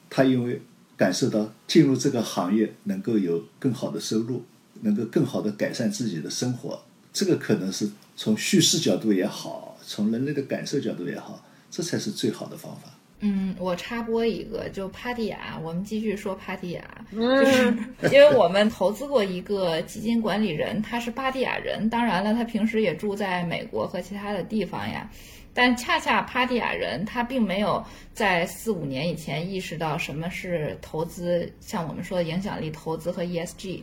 [0.09, 0.63] 他因为
[0.97, 4.45] 感受到进入这个行业能够有更好的收入，
[4.81, 11.45] 能够更好的改善自己的生活，这个可能是从叙事角度也好，从人类的感受角度也好。
[11.75, 12.92] 这才是最好的方法。
[13.25, 16.83] 嗯，我插播一个，就帕蒂亚，我们继续说帕蒂亚，
[17.13, 17.73] 就是
[18.11, 25.09] 因为我们投资过一个基金管理人，他是巴蒂亚人，当然了，他平时也住在美国和其他的地方呀。
[25.55, 33.83] 但恰恰帕蒂亚人，他并没有在四五年以前意识到什么是投资，像我们说的影响力投资和 ESG。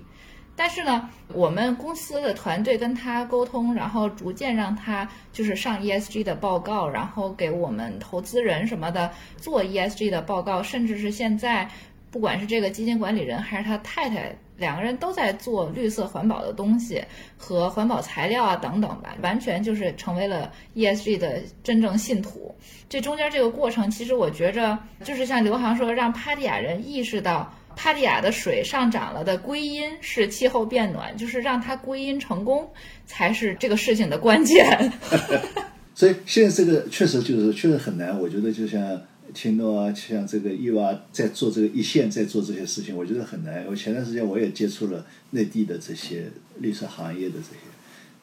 [0.60, 11.70] 但是呢，我们公司的团队跟他沟通，然后逐渐让他就是上 ESG 的报告，然后给我们投资人什么的做 ESG 的报告，甚至是现在，
[12.12, 17.02] 不管是这个基金管理人还是他太太，两个人都在做绿色环保的东西
[17.38, 22.54] 和环保材料啊等等吧，完全就是成为了 ESG 的真正信徒。
[22.90, 27.50] 这中间这个过程，其实我觉着就是像刘航说，让帕蒂亚人意识到。
[27.82, 32.70] 帕蒂亚的水上涨了的归因是气候变暖，就是让它归因成功
[33.06, 34.92] 才是这个事情的关键。
[35.96, 38.20] 所以现在这个确实就是确实很难。
[38.20, 39.02] 我觉得就像
[39.34, 43.66] 青诺啊，像这个伊娃在做这个一线，在做这些事情，我觉得很难。
[43.66, 46.26] 我前段时间我也接触了内地的这些
[46.58, 47.62] 绿色行业的这些，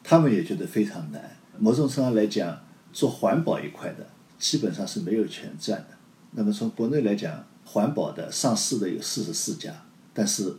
[0.03, 1.35] 他们也觉得非常难。
[1.57, 2.61] 某种程度上来讲，
[2.93, 4.05] 做环保一块的
[4.37, 5.97] 基本上是没有钱赚的。
[6.29, 10.55] 那么从国内来讲，环保的上市的有四十四家，但是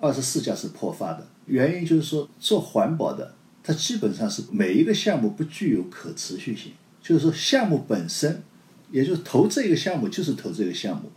[0.00, 1.28] 二十四家是破发的。
[1.46, 6.72] 原因就是说，做环保的，它基本上是每一个项目不具有可持续性。
[7.00, 8.42] 就是说，项目本身，
[8.90, 11.10] 也就是投这个项目就是投这个项目。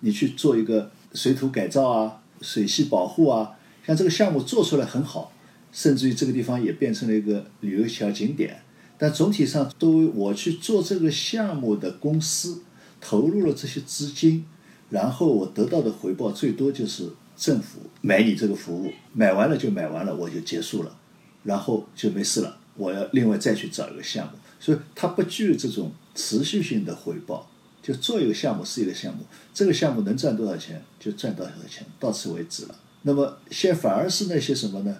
[0.00, 3.52] 你去做一个水土改造啊、水系保护啊，
[3.86, 5.32] 像这个项目做出来很好，
[5.70, 8.62] 甚至于这个地方也变成了一个旅游小景点。
[8.98, 12.62] 但总体上，作为我去做这个项目的公司，
[13.00, 14.44] 投入了这些资金。
[14.90, 20.96] 然后我得到的回报最多就是政府买你这个服务，买完了就买完了，我就结束了，
[21.44, 22.58] 然后就没事了。
[22.76, 27.46] 我要另外再去找一个项目，所以它不具有这种持续性的回报。
[27.82, 29.24] 就做一个项目是一个项目，
[29.54, 32.74] 这个项目能赚多少钱就赚多少钱，到此为止了。
[33.02, 34.94] 那么现反而是那些什么呢？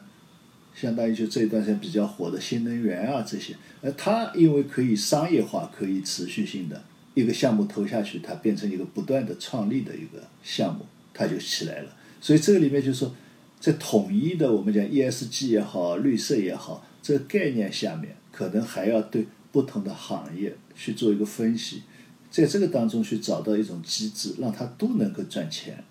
[0.74, 6.82] 相当于就这一段时间比较火的新能源啊这些，呃，它因为可以商业化，可以持续性的。
[7.14, 11.96] 一个项目投下去，它变成一个不断的创立的一个项目，它就起来了。
[12.20, 13.14] 所以这个里面就是说，
[13.58, 21.82] 在统一的我们讲 ESG 也好，绿色也好，这个概念下面，可能还要对不同的行业去做一个分析，
[22.30, 25.82] 在这个当中去找到一种机制，让它都能够赚钱，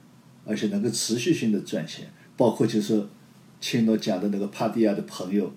[0.46, 2.08] 而且能够持续性的赚钱。
[2.38, 3.10] 包括就是说，
[3.60, 5.52] 青诺讲的那个帕蒂亚的朋友，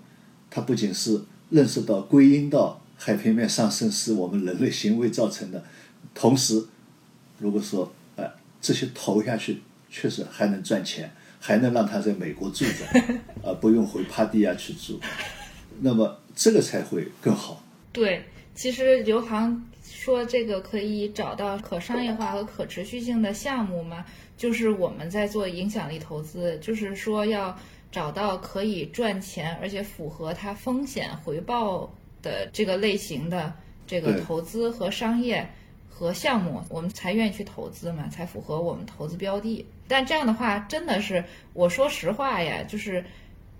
[0.50, 5.64] 他不仅是认识到归因到海平面上升是我们人类行为造成的，
[6.14, 6.64] 同时，
[7.40, 8.24] 如果说呃
[8.60, 12.86] 这些投下去确实还能赚钱，还能让他在美国住着，
[13.42, 15.00] 呃不用回帕地亚去住，
[15.80, 17.64] 那么这个才会更好。
[17.92, 18.24] 对，
[18.54, 24.04] 其实刘航说这个可以找到可商业化和可持续性的项目嘛，
[24.36, 27.58] 就是我们在做影响力投资，就是说要
[27.90, 31.92] 找到可以赚钱而且符合它风险回报
[32.22, 33.52] 的这个类型的
[33.86, 35.46] 这个投资和商业
[35.88, 39.66] 和项目，我们才愿意去投资嘛，才符合我们投资标的。
[39.86, 43.04] 但这样的话，真的是我说实话呀，就是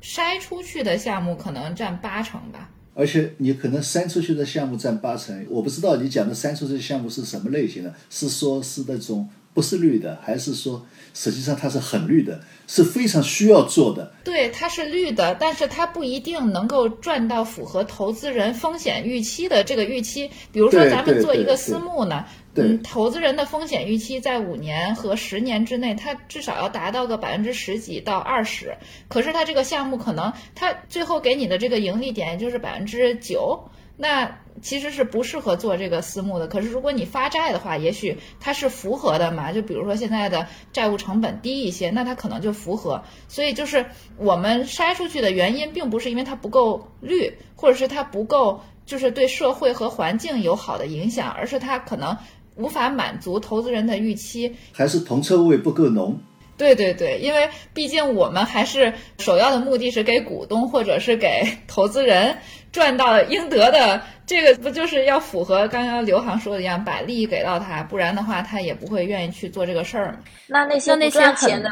[0.00, 2.70] 筛出去的项目可能占八成吧。
[2.94, 14.12] 而且你可能筛出去的项目占八成，我不知道你讲的筛出去的项目是什么类型的，是说是那种不是绿的，还是说实际上它是很绿的，是非常需要做的。
[14.24, 20.30] 对，它是绿的，但是它不一定能够赚到符合投资人风险预期的这个预期。
[20.52, 28.76] 比如说，咱们做一个私募呢，嗯，投资人的风险预期在五年和十年之内，它至少要达到个百分之十几到二十。
[29.08, 33.68] 可是它这个项目可能它最后给你的这个盈利点也就是百分之九，
[34.02, 36.48] 那其实是不适合做这个私募的。
[36.48, 39.52] 可是如果你发债的话，也许它是符合的嘛。
[39.52, 43.04] 就比如说现在的债务成本低一些，那它可能就符合。
[43.28, 43.86] 所以就是
[44.16, 52.18] 我们筛出去的原因，并不是因为它不够绿，或者是它不够就是对社会和环境有好的影响，而是它可能
[52.56, 54.56] 无法满足投资人的预期。
[54.72, 56.18] 还是铜臭味不够浓。
[56.58, 62.36] 对对对，因为毕竟我们还是首要的目的是给股东或者是给投资人
[62.72, 70.18] 赚到应得的，这个不就是要符合刚刚刘航说的一样，把利益给到他，不然的话他也不会愿意去做这个事儿嘛。
[70.46, 71.70] 那那些那那些钱的，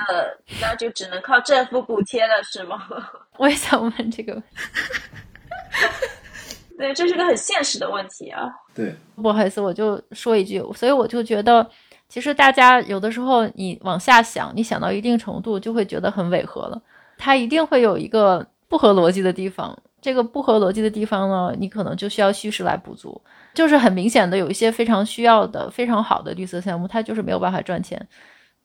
[0.61, 2.87] 那就只能靠政府补贴了，是吗？
[3.39, 4.41] 我也想问这个，
[6.77, 8.43] 对，这是个很现实的问题啊。
[8.75, 11.67] 对，不好意思，我就说一句，所以我就觉得，
[12.11, 16.79] 其实大家有的时候你往下想，你想到一定程度就会觉得很违和了，
[17.17, 19.75] 它一定会有一个不合逻辑的地方。
[20.01, 23.21] 这个不合逻辑的地方呢，你可能就需要叙事来补足。
[23.53, 28.01] 就是很明显的，有一些非常需要的、非常好的绿色项目，它就是没有办法赚钱，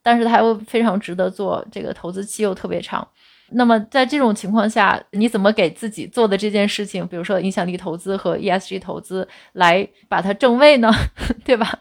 [0.03, 3.07] 但是它又非常值得做，这个投资期又特别长。
[3.51, 10.91] 那么在这种情况下，你怎么给自己做的这件事情，比如说影响力投资和 ESG 投资，来把它正位呢？
[11.45, 11.71] 对吧？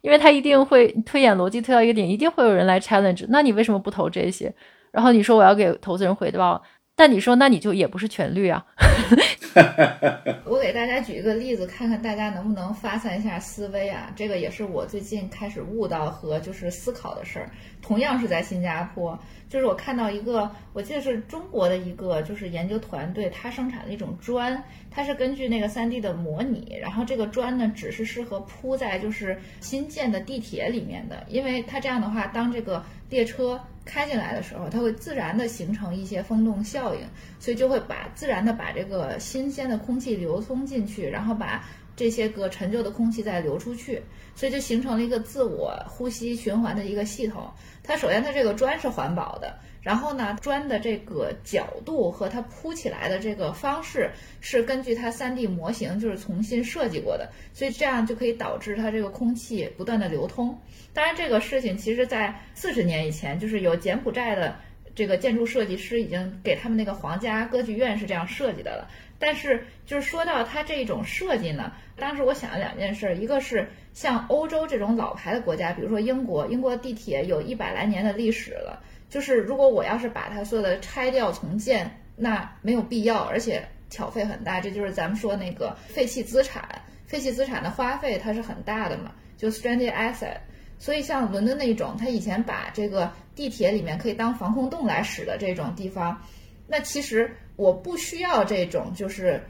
[0.00, 3.26] 因为它一定会推演逻辑推到一个点，一定会有人来 challenge。
[3.30, 4.52] 那你为什么不投这些？
[4.92, 6.60] 然后你说我要给投资人回报，
[6.98, 8.66] 但你说那你就也不是全绿啊。
[10.44, 14.12] 我给大家举一个例子，看看大家能不能发散一下思维啊。
[14.16, 17.48] 这个也是我最近开始悟到和就是思考的事儿。
[17.80, 19.16] 同样是在新加坡，
[19.48, 37.00] 就是我看到一个，我记得是中国的一个就是研究团队，它生产的一种砖，它是根据那个 3D 的模拟，然后这个砖呢只是适合铺在就是新建的地铁里面的，因为它这样的话，当这个列车开进来的时候，它会自然的形成一些风洞效应，
[37.40, 41.64] 所以就会把自然的把这个新鲜的空气流通进去，然后把
[41.98, 44.00] 这些个陈旧的空气再流出去，
[44.36, 47.50] 所以就形成了一个自我呼吸循环的一个系统。
[47.82, 54.08] 它首先它这个砖是环保的，然后呢，砖的这个角度和它铺起来的这个方式
[54.40, 60.56] 是根据它 3D 模型就是重新设计过的，所以这样就可以导致它这个空气不断的流通。
[60.94, 64.56] 当然，这个事情其实在四十年以前，就是有柬埔寨的
[64.94, 68.88] 这个建筑设计师已经给他们那个皇家歌剧院是这样设计的了。
[69.18, 90.36] 但是，就是说到它这种设计呢，当时我想了两件事，一个是像欧洲这种老牌的国家，比如说英国，英国地铁有一百来年的历史了，就是如果我要是把它所有的拆掉重建，那没有必要，而且挑费很大，这就是咱们说那个废弃资产，废弃资产的花费它是很大的嘛，就 stranded asset。
[90.78, 96.22] 所以像伦敦那种，它以前把这个地铁里面可以当防空洞来使的这种地方，
[96.68, 99.42] 那其实我不需要这种就是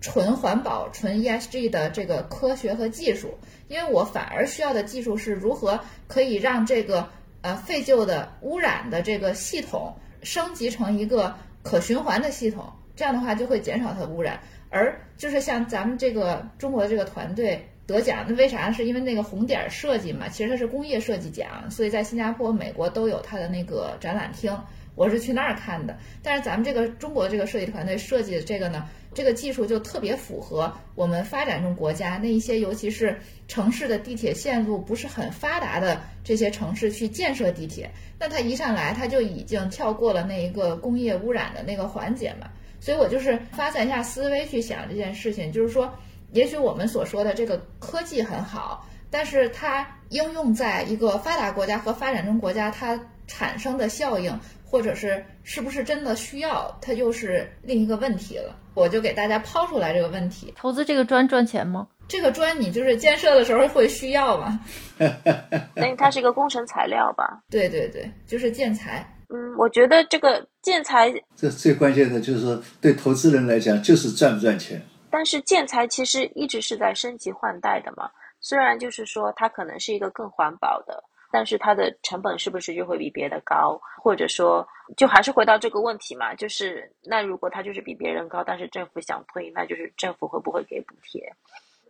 [0.00, 3.36] 纯环保、纯 ESG 的这个科学和技术，
[3.66, 7.08] 因为我反而需要的技术是如何可以让这个
[7.40, 14.38] 呃废旧的污染的这个系统升级成一个可循环的系统，这样的话就会减少它的污染。
[14.70, 18.70] 而就是像咱们这个中国的这个团队，得奖，那为啥？
[18.70, 24.56] 是因为那个红点设计嘛，其实它是工业设计奖，所以在新加坡、美国都有它的那个展览厅。
[24.96, 33.16] 我是去那儿看的，但是咱们这个中国这个设计团队设计的这个呢，这个技术就特别符合我们发展中国家那一些，尤其是
[33.46, 37.90] 城市的地铁线路不是很发达的这些城市去建设地铁。
[38.18, 42.48] 那它一上来，它就已经跳过了那一个工业污染的那个环节嘛。
[42.80, 45.92] 所以我就是发散一下思维去想这件事情，就是说，
[46.32, 54.38] 也许我们所说的这个科技很好，但是它应用在一个发达国家和发展中国家，它产生的效应。
[54.68, 58.54] 或者是是不是真的需要，它又是另一个问题了。
[58.74, 61.86] 我就给大家抛出来这个问题：投资这个砖赚钱吗？
[62.08, 64.60] 这个砖你就是建设的时候会需要吗？
[65.74, 67.40] 等于它是一个工程材料吧？
[67.48, 69.04] 对对对，就是建材。
[69.28, 74.80] 嗯，我觉得这个建材，这最关键的就是，对投资人来讲，就是赚不赚钱。
[75.10, 78.10] 但是建材其实一直是在升级换代的嘛，
[78.40, 81.02] 虽然就是说它可能是一个更环保的。
[81.36, 83.78] 但是它的成本是不是就会比别的高？
[84.02, 84.66] 或者说，
[84.96, 86.34] 就还是回到这个问题嘛？
[86.34, 91.30] 就是那如果它就是比别人高，但是政府想推，那就是政府会不会给补贴？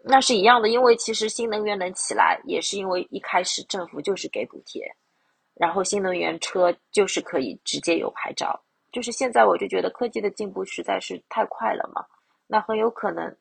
[0.02, 4.84] 那是一样的，因为其实新能源能起来，也是因为一开始政府就是给补贴，
[5.54, 8.60] 然后新能源车就是可以直接有牌照。
[8.90, 12.04] 就是现在我就觉得科技的进步实在是太快了嘛，
[12.48, 13.32] 那很有可能，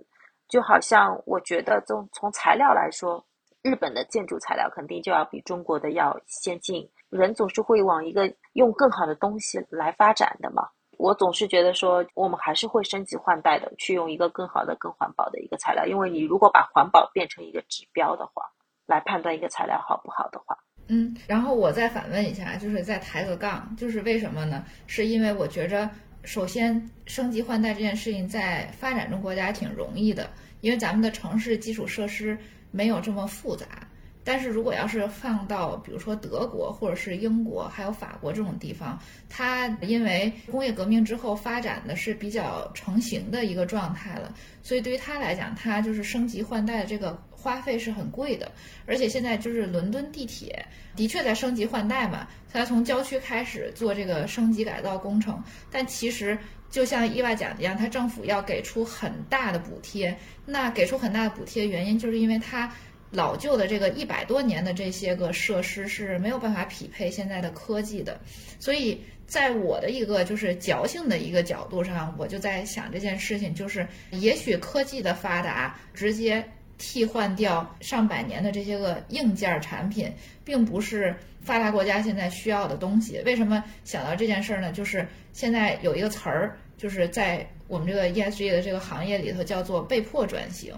[0.47, 3.26] 就好像我觉得从从材料来说。
[3.66, 10.70] 日本的建筑材料肯定就要比中国的要先进，人总是会往一个用更好的东西来发展的嘛。
[10.99, 15.88] 我总是觉得说，我们还是会升级换代的，去用一个更好的、更环保的一个材料。
[15.88, 18.43] 因为你如果把环保变成一个指标的话，
[18.86, 24.63] 来判断一个材料好不好的话，嗯，然后我再反问一下，就是再抬个杠，就是为什么呢？
[24.86, 25.89] 是因为我觉着，
[26.24, 30.30] 首先升级换代这件事情在发展中国家挺容易的，
[30.61, 32.38] 因为咱们的城市基础设施。
[32.76, 33.84] 没有这么复杂，
[34.26, 38.99] 但是如果要是放到比如说德国或者是英国还有法国这种地方，
[39.30, 48.51] 它因为工业革命之后发展的是比较成型的一个状态了，所以对于它来讲，它就是升级换代的这个花费是很贵的。
[48.88, 50.65] 而且现在就是伦敦地铁
[50.95, 56.38] 的确在升级换代嘛，它从郊区开始做这个升级改造工程，但其实。
[56.71, 60.13] 就像意外奖一样，它政府要给出很大的补贴。
[60.45, 62.69] 那给出很大的补贴原因，就是因为它
[63.16, 68.20] 老旧的这个一百多年的这些个设施是没有办法匹配现在的科技的。
[68.59, 76.43] 所以在我的一个就是矫情的一个角度上，我就在想这件事情，就是也许科技的发达直接
[76.78, 80.11] 替换掉上百年的这些个硬件产品，
[80.43, 83.22] 并不是发达国家现在需要的东西。
[83.26, 84.72] 为什么想到这件事儿呢？
[84.72, 86.57] 就是现在有一个词儿。
[86.78, 90.76] 就是在我们这个 ESG 的这个行业里头，叫做被迫转型。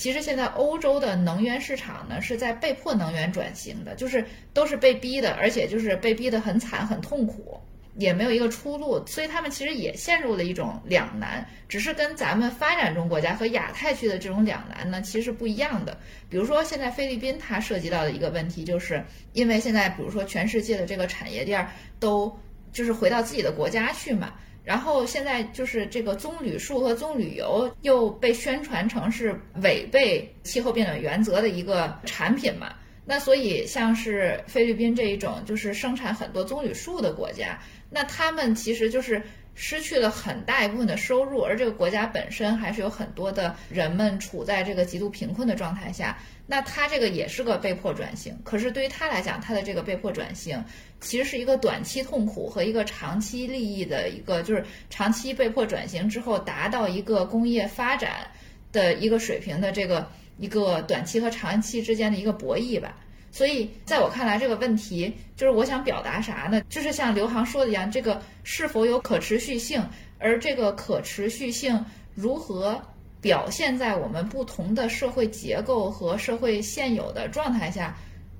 [0.00, 4.24] 其实现在欧洲的能源市场呢，是在被迫能源转型的，就是
[4.54, 7.60] 都是被逼的，而且就是被逼得很惨、很痛苦，
[7.96, 9.06] 也没有一个出路。
[9.06, 15.94] 所以他们其实也陷入了一种两难，只是跟咱们发展中国家和亚太区的这种两难呢，其实不一样的。
[16.30, 22.34] 比如说现在菲律宾，它涉及到的一个问题，就是因为现在比如说全世界的这个产业链都
[22.72, 24.32] 就是回到自己的国家去嘛。
[24.62, 32.74] 然后现在就是这个棕榈树和棕榈油又被宣传成是违背气候变暖原则的一个产品嘛？
[33.06, 37.58] 那所以像是菲律宾这一种就是生产很多棕榈树的国家，
[37.90, 39.20] 那他们其实就是
[39.54, 46.18] 失去了很大一部分的收入，而这个国家本身还是有很多的人们处在这个极度贫困的状态下。
[46.46, 50.64] 那他这个也是个被迫转型，可是对于他来讲，他的这个被迫转型
[51.00, 58.26] 其实是一个短期痛苦和一个长期利益的一个，就是长期被迫转型之后达到一个工业发展
[58.72, 62.96] 的一个水平的这个一个短期和长期之间的一个博弈吧。
[63.30, 66.62] 所以在我看来，这个问题就是我想表达啥呢？
[66.68, 69.82] 就是像刘航说的一样，这个是否有可持续性，
[70.18, 72.80] 而这个可持续性如何？
[73.22, 77.94] 表现在我们不同的社会结构和社会现有的状态下，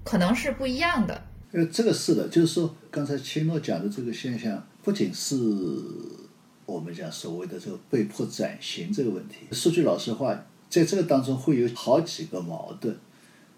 [0.05, 1.23] 可能是不一样的。
[1.53, 5.37] 呃，这个是的，就是说，刚才秦诺讲的这个现象，不仅是
[6.65, 9.37] 我们讲所谓的这个被迫转型这个问题。
[9.53, 12.99] 说句老实话，在这个当中会有好几个矛盾。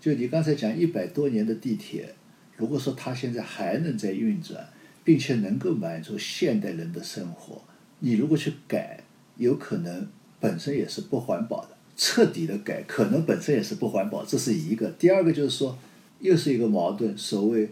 [0.03, 2.12] 就你刚才讲一百多年的地铁，
[2.57, 4.68] 如果说它现在还能在运转，
[5.05, 7.62] 并且能够满足现代人的生活，
[8.00, 9.05] 你如果去改，
[9.36, 10.09] 有可能。
[10.40, 14.90] 本身也是不环保的，彻底的改可能本身也是不环保，这是一个。
[14.98, 15.78] 第二个就是说，
[16.18, 17.70] 又是一个矛盾，所谓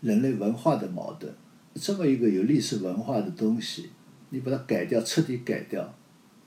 [0.00, 1.32] 人类文化的矛盾。
[1.76, 3.90] 这么一个有历史文化的东西，
[4.30, 5.94] 你把它改掉，彻底改掉，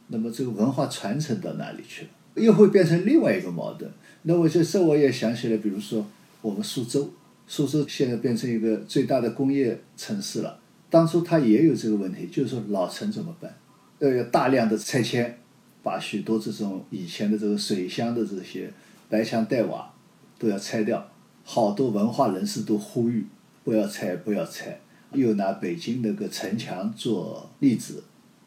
[0.08, 2.10] 那么这个文化传承到哪里去了？
[2.36, 3.90] 又会变成另外一个矛盾。
[4.24, 6.06] 那我就这我也想起来，比如说
[6.42, 7.12] 我们苏州，
[7.48, 10.60] 苏州现在变成一个最大的工业城市了。
[10.90, 13.56] 当初它也有这个问题，就是说老城怎么办？
[14.00, 15.38] 要大量的拆迁，
[15.82, 18.72] 把许多这种以前的这个水乡的这些
[19.10, 19.94] 白墙黛瓦
[20.38, 21.08] 都要拆掉。
[21.44, 23.26] 好多文化人士都呼吁
[23.64, 24.80] 不要拆，不要拆。
[25.14, 28.04] 又拿北京那个城墙做例子，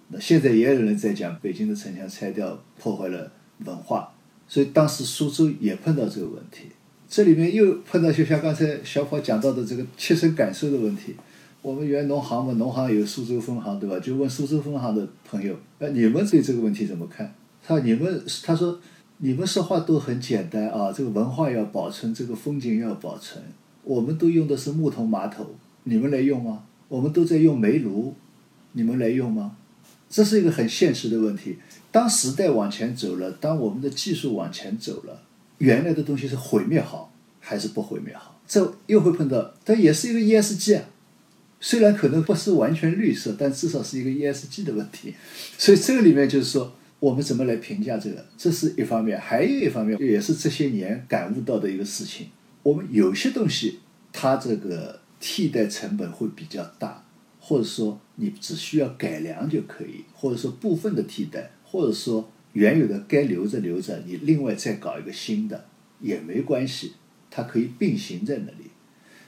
[0.09, 3.31] 那现在也有人在讲北京的城墙拆掉破坏了
[3.65, 4.15] 文化。
[4.47, 6.67] 所以当时苏州也碰到这个问题，
[7.09, 11.15] 这里面又碰到就像刚才小跑讲到的这个切身感受的问题。
[11.63, 13.99] 我们原农行嘛，农行有苏州分行，对吧？
[13.99, 17.35] 就问苏州分行的朋友，哎，你们对这个问题怎么看？
[17.67, 18.79] 他你们他说
[19.17, 23.43] 你们说话都很简单啊，这个文化要保存，这个风景要保存，
[23.83, 25.47] 我们都用的是木桶马桶，
[25.85, 26.65] 你们来用吗？
[26.89, 28.15] 我们都在用煤炉，
[28.73, 29.57] 你们来用吗？
[30.11, 31.57] 这是一个很现实的问题。
[31.95, 35.23] 当时代往前走了，当我们的技术往前走了，
[35.59, 38.41] 原来的东西是毁灭好还是不毁灭好？
[38.49, 40.85] 这又会碰到，它也是一个 ESG 啊。
[41.61, 45.15] 虽然可能不是完全绿色，但至少是一个 ESG 的问题。
[45.57, 48.27] 所以这个里面就是说，我们怎么来评价这个？
[48.37, 52.27] 这是一方面，还有一方面也是这些年感悟到的一个事情。
[52.65, 53.79] 我们有些东西，
[54.13, 57.07] 它这个替代成本会比较大，
[57.39, 65.65] 或者说你只需要改良就可以，或者说部分的替代，或者说原有的该留着留着，你另外再搞一个新的
[65.99, 66.93] 也没关系，
[67.29, 68.71] 它可以并行在那里。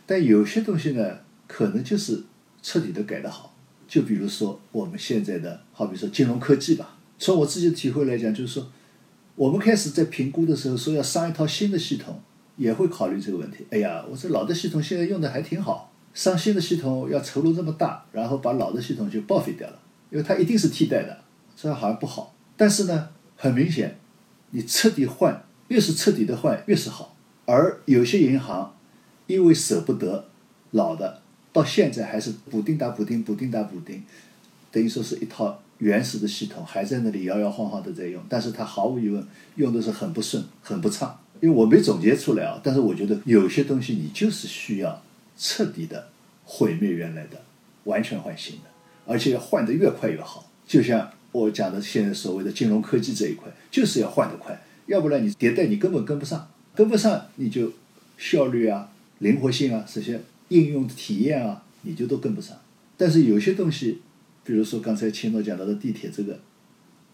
[0.07, 1.19] 但有些东西呢？
[1.49, 2.23] 可能就是
[2.63, 3.53] 彻底的改得好，
[3.89, 6.97] 就比如说我们现在的，好比说金融科技吧。
[7.19, 8.71] 从我自己的体会来讲，就是说，
[9.35, 12.21] 我们开始在评估的时候说要上一套新的系统，
[12.57, 13.67] 也会考虑这个问题。
[13.71, 19.81] 哎呀，我这老的系统现在用的还挺好，上新的系统要投入这么大，然后把老的系统就报废掉了，
[20.11, 21.19] 因为它一定是替代的，
[21.57, 22.36] 这样好像不好。
[22.57, 23.99] 但是呢，很明显，
[24.51, 27.17] 你彻底换，越是彻底的换越是好。
[27.45, 28.75] 而有些银行
[29.27, 30.29] 因为舍不得
[30.71, 31.23] 老的。
[31.53, 34.03] 到现在还是补丁打补丁，补丁打补丁，
[34.71, 41.19] 等于说是一套原始的系统还在那里摇摇晃晃的在用，但是它毫无疑问用的是很不顺、很不畅。
[41.41, 45.03] 因为我没总结出来啊，但是我觉得有些东西你就是需要
[45.39, 46.09] 彻底的
[46.45, 47.41] 毁灭原来的，
[47.85, 48.65] 完全换新的，
[49.07, 50.51] 而且要换得越快越好。
[50.67, 51.11] 就像
[51.45, 57.73] 我讲的现在所谓的金融科技这一块，就是要换得快，要不然你迭代你根本跟不上，跟不上你就
[58.17, 60.21] 效率啊、灵活性啊这些。
[60.49, 62.57] 应用的体验啊，你就都跟不上。
[62.97, 63.99] 但是有些东西，
[64.45, 66.39] 比如说刚才青诺讲到的地铁这个，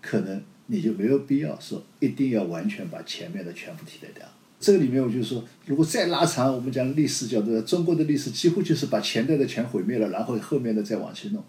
[0.02, 4.28] 可能你就没有必要说一定要完全把前面的全部替代掉。
[4.60, 11.42] 这个里面我就说，如果再拉长我们讲历史角度，中国的历史几乎就是把前代的全毁灭了，然后后面的再往前弄，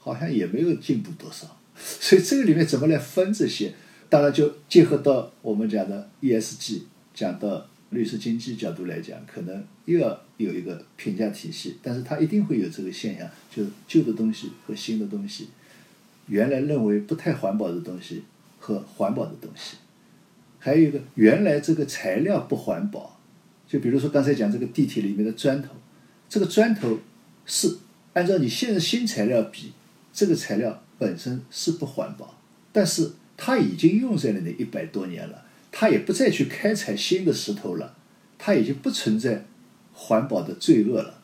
[0.00, 1.56] 好像也没有进步多少。
[1.78, 3.74] 所以这个里面怎么来分这些？
[4.08, 6.82] 当然就结合到我们讲的 ESG，
[7.14, 10.20] 讲到绿色经济角度来讲，可能又要。
[10.38, 15.48] 有一个评价体系，但是它一定会有这个现象，就是旧的东西和新的东西，
[16.28, 18.22] 原来认为不太环保的东西
[18.60, 19.78] 和环保的东西，
[20.60, 23.18] 还有一个原来这个材料不环保，
[23.66, 25.70] 就比如说刚才讲这个地铁里面的砖头，
[26.28, 27.00] 这个砖头
[27.44, 27.78] 是
[28.12, 29.72] 按照你现在新材料比，
[30.12, 32.38] 这个材料本身是不环保，
[32.72, 37.94] 但是它已经用在了那一百多年了，它也不再去开采新的石头了，
[38.36, 39.44] 它已经不存在。
[40.00, 41.14] 环保的罪恶了，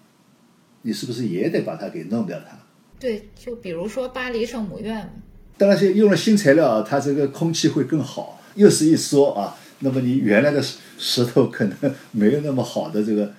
[0.82, 2.36] 你是不是也得把它给弄掉？
[2.40, 2.58] 它
[2.98, 5.22] 对，就比如说巴黎圣母院，
[5.56, 8.42] 当然是用了新材料，它这个空气会更好。
[8.56, 10.60] 又是一说啊，那么你原来的
[10.98, 13.32] 石头可能没有那么好的这个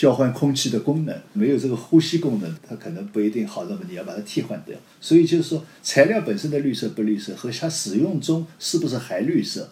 [0.00, 3.66] 交换空气的功能，没有这个呼吸功能，它可能不一定好。
[3.66, 4.74] 那么你要把它替换掉。
[4.98, 9.68] 所以就是说，材料本身的绿色不绿色和它使用中是不是还绿色，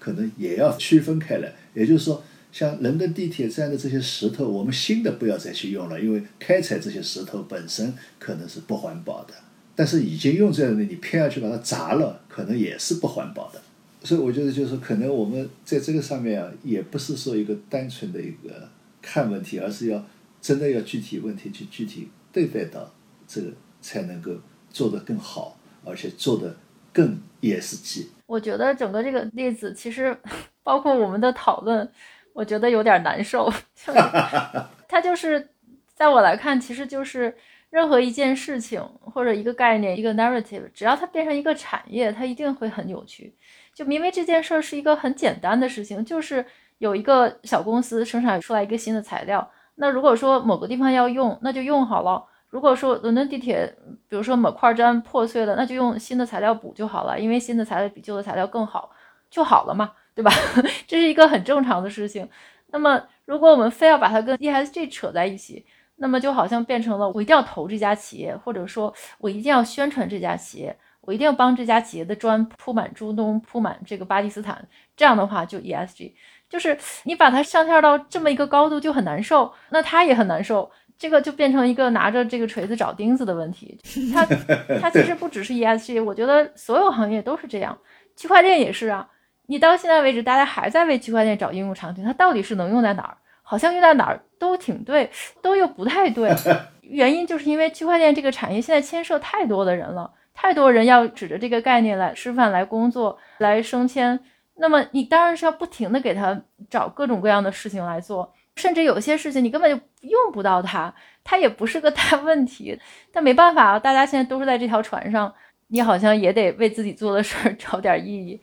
[0.00, 1.52] 可能也要区分开来。
[1.74, 2.24] 也就是说。
[2.50, 9.32] 像伦敦地铁站的这些石头，我们新的不要再去用了，因为开采这些石头本身可能是不环保的。
[9.74, 13.62] 但是已经用在那里，你偏要去把它砸了，可能也是不环保的。
[14.04, 18.68] 所以我觉得，就是可能我们在这个上面啊，也不是说一个单纯的一个
[19.02, 20.06] 看问题，而是要
[20.40, 22.94] 真的要具体问题去具体对待到
[23.26, 24.30] 这个，才能够
[24.70, 26.56] 做得更好，而且做得
[26.92, 28.06] 更 ESG。
[28.26, 30.16] 我觉得整个这个例子，其实
[30.62, 31.90] 包括我们的讨论。
[32.34, 33.52] 我觉得有点难受，
[34.88, 35.50] 它就是
[35.94, 37.36] 在我来看，其实就是
[37.68, 43.34] 任何一件事情或者一个概念、一个 narrative，只要它变成一个产业，它一定会很扭曲。
[43.74, 46.42] 就明明这件事儿是一个很简单的事情，就是
[46.78, 53.74] 有一个小公司生产出来一个新的材料，那如果说某个地方要用，那就用好了；如果说伦敦地铁，
[54.08, 58.90] 比如说某块砖破碎了，那就用新的材料补就好了，因为新的材料比旧的材料更好。
[59.30, 60.30] 就好了嘛，对吧？
[60.86, 62.28] 这是一个很正常的事情。
[62.66, 65.64] 那么，如果我们非要把它跟 ESG 扯在一起，
[65.96, 74.68] 那么就好像变成了我一定要投这家企业，或者说我一定要宣传这家企业，我一定要帮这家企业的砖铺满中东，铺满这个巴基斯坦。
[74.94, 76.12] 这样的话，就 ESG，
[76.52, 80.70] 就是你把它上跳到这么一个高度就很难受，那他也很难受。
[80.98, 83.78] 这个就变成一个拿着这个锤子找钉子的问题。
[84.12, 84.26] 它
[84.78, 87.76] 它其实不只是 ESG，我觉得所有行业都是这样，
[88.14, 89.08] 区块链也是啊。
[89.46, 93.16] 你到现在为止，大家还在为区块链找应用场景，它到底是能用在哪儿？
[93.42, 96.30] 好像用在哪儿都挺对，都又不太对。
[96.82, 104.20] 原因就是因为区块链这个产业现在牵涉太多的人了，太多人要指着这个概念来吃饭、来工作、来升迁。
[104.54, 106.40] 那么你当然是要不停的给他
[106.70, 108.32] 找各种各样的事情来做。
[108.54, 110.94] 甚至有些事情你根本就用不到他，
[111.24, 112.78] 他也不是个大问题。
[113.10, 115.34] 但没办法啊，大家现在都是在这条船上，
[115.72, 118.38] 你好像也得为自己做的事儿 找点意义。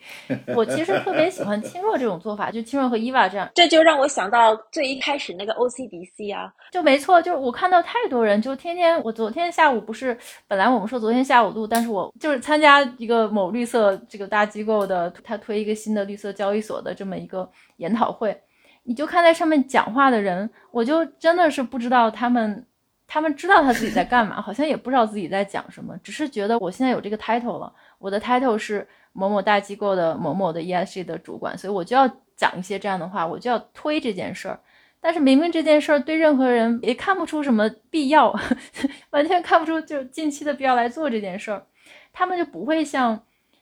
[0.55, 10.17] 我其实特别喜欢 清若这种做法，就清若和伊娃这样，这就让我想到最一开始那个 OCDC 啊，就没错，就是我看到太多人就天天，我昨天下午不是
[10.47, 18.35] 本来我们说昨天下午录，但是我就是参加一个某绿色这个大机构的，他推一个新的绿色交易所的这么一个研讨会。
[18.83, 22.65] 你就看在上面讲话的人，我就真的是不知道他们，
[23.11, 34.59] 他们知道他自己在干嘛，好像也不知道自己在讲什么，只是觉得我现在有这个 title 了，我的 title 是某某大机构的某某的 ESG 的主管，所以我就要讲一些这样的话，我就要推这件事儿。
[35.01, 38.31] 但是明明这件事儿对任何人也看不出什么必要，
[39.09, 41.65] 完全看不出就近期的必要来做这件事儿，
[42.13, 43.19] 他们就不会像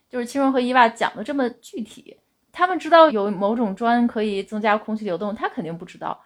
[0.10, 2.18] 就是青荣和伊娃讲的这么具体。
[2.52, 6.20] 他们知道有某种砖可以增加空气流动，他肯定不知道。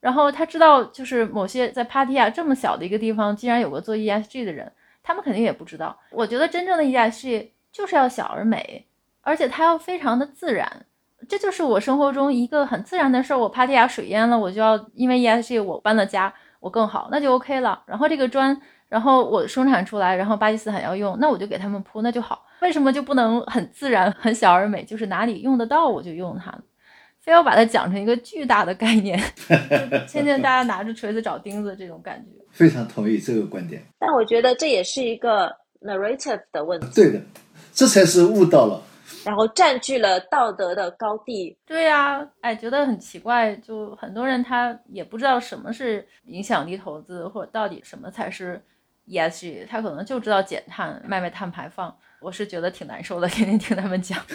[0.00, 4.70] 然后他知道，就是某些在帕提亚这么小的一个地方，竟然有个做 ESG 的人，
[5.02, 5.98] 他们肯定也不知道。
[6.10, 8.86] 我觉得真正的 ESG 就是要小而美，
[9.22, 10.86] 而且它要非常的自然。
[11.28, 13.38] 这就是我生活中一个很自然的事儿。
[13.38, 17.82] 我帕提亚水淹了，我就要因为 ESG 我搬了家，我更好，那就 OK 了。
[17.86, 18.56] 然后这个砖，
[18.88, 22.46] 然后我生产出来，然后巴基斯坦要用，那我就给他们铺，那就好。
[22.60, 24.84] 为什么就不能很自然、很小而美？
[24.84, 26.56] 就是哪里用得到我就用它，
[27.28, 29.20] 非要把它讲成一个巨大的概念，
[30.08, 32.42] 天天大家拿着锤子找钉子这种感觉。
[32.50, 36.86] 非常同意这个观点，但我觉得这也是一个 narrative 的问题。
[36.94, 37.20] 对的，
[37.74, 38.82] 这才是悟到了，
[39.26, 41.54] 然后占据了道德的高地。
[41.66, 48.58] 对呀，哎，觉得很奇怪，就很多人他也不知道什么是影响力投资，或者到底什么才是
[49.06, 51.94] ESG，他可能就知道减碳、卖卖碳排放。
[52.22, 54.18] 我是觉得挺难受的，天天听他们讲。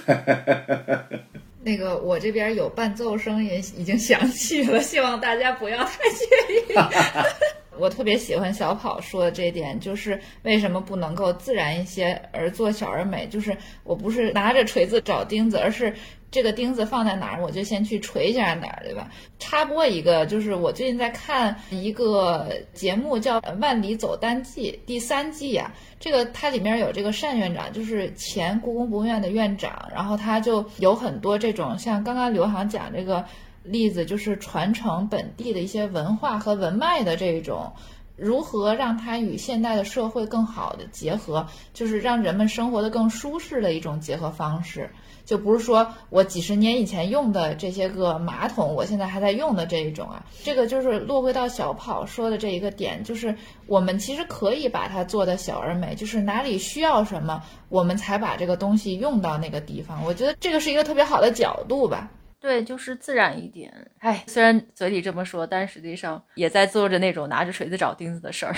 [1.64, 6.74] 那个，我这边有伴奏声音已经 响起了，希望大家不要太介意。
[7.80, 13.28] 我特别喜欢小跑说的这点，就是为什么不能够自然一些而做小而美？
[13.28, 15.94] 就是我不是拿着锤子找钉子，而是。
[16.34, 19.08] 这个钉子放在哪儿，我就先去锤一下哪儿，对吧？
[19.38, 25.72] 插播一个，就是我最近在看一个节目，叫《万里走单骑》第三季呀。
[26.00, 33.24] 这个它里面有这个单院长，就是前故宫博物院的院长，然后他就有很多这种像刚刚刘航讲这个
[33.64, 37.74] 例子，就是传承本地的一些文化和文脉的这种，
[38.16, 44.90] 如何让它与现代的社会更好的结合，就是让人们生活的更舒适的一种结合方式。
[45.26, 53.34] 就不是说我几十年以前用的这些个马桶，我现在还在用的这一种啊，这个就是落回到小跑说的这一个点，就是
[53.66, 60.04] 我们其实可以把它做的小而美，就是哪里需要什么，我们才把这个东西用到那个地方。
[60.04, 62.12] 我觉得这个是一个特别好的角度吧。
[62.44, 63.74] 对，就是自然一点。
[64.00, 68.54] 哎，虽然嘴里这么说，但实际上也在做着那种拿着锤子找钉子的事儿，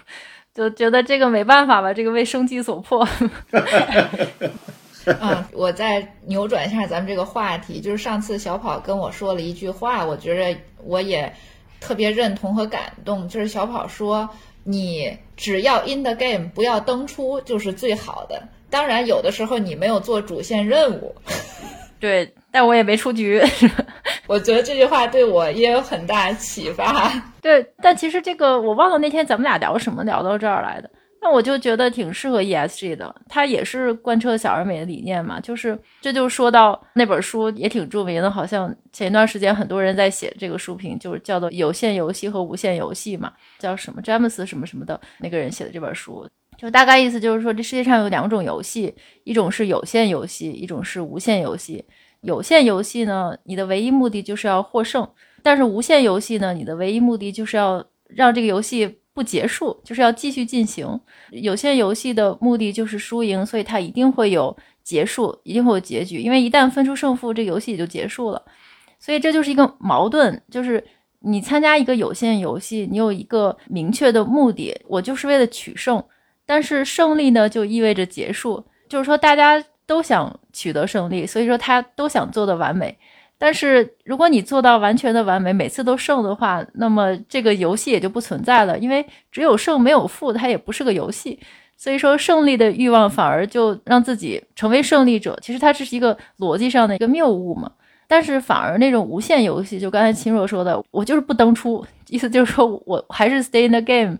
[0.52, 3.08] 就觉得这个没办法吧，这个为生计所迫。
[5.18, 11.34] 嗯， 我再扭转一下咱们这个话题，就是上次小跑跟我说了一句话，我觉着我也
[11.80, 13.26] 特别认同和感动。
[13.26, 14.28] 就是小跑说，
[14.62, 18.46] 你只要 in the game，不要登出就是最好的。
[18.68, 21.14] 当然，有的时候你没有做主线任务，
[21.98, 23.42] 对，但我也没出局。
[24.28, 27.10] 我觉得这句话对我也有很大启发。
[27.40, 30.90] 对，但其实这个我忘了那天咱们俩聊什么聊到这儿来的。
[31.24, 35.38] 那我就觉得挺适合 ESG 的，它也是贯彻小而美的理念嘛。
[35.38, 46.28] 就是这就说到那本书也挺著名的，好像前一段时间很多人在写这个书评，就是叫做《有限游戏和无限游戏》嘛，叫什么詹姆斯什么什么的那个人写的这本书，
[46.58, 48.92] 就大概意思就是说，这世界上有两种游戏，
[49.22, 51.84] 一种是有限游戏，一种是无限游戏。
[52.22, 55.04] 有限游戏呢，你的唯一目的就是要获胜；
[55.42, 58.98] 但是无限游戏呢，你的唯一目的就是要让这个游戏。
[59.14, 60.98] 不结束，就是要继续进行。
[61.32, 66.18] 有限游戏的目的就是输赢，所以它一定会有结束，一定会有结局。
[66.18, 68.42] 因为一旦分出胜负，这游戏也就结束了。
[68.98, 70.82] 所以这就是一个矛盾，就是
[71.18, 76.02] 你参加一个有限游戏，你有一个明确的目的，我就是为了取胜。
[76.46, 79.62] 但是胜利呢，就意味着结束，就是说大家
[79.92, 82.96] 都想取得胜利，所以说他都想做的完美。
[83.36, 91.38] 但是如果你做到完全的完美，每次都胜的话，那么这个游戏也就不存在了，因为只有胜没有负，它也不是个游戏。
[91.76, 97.70] 所以说，胜利的欲望反而就让自己成为胜利者，其实它这是一个逻辑上的一个谬误嘛。
[98.08, 104.16] 但是反而那种无限游戏，就刚才秦若说的，我就是不登出，意思就是说我还是 stay in the game，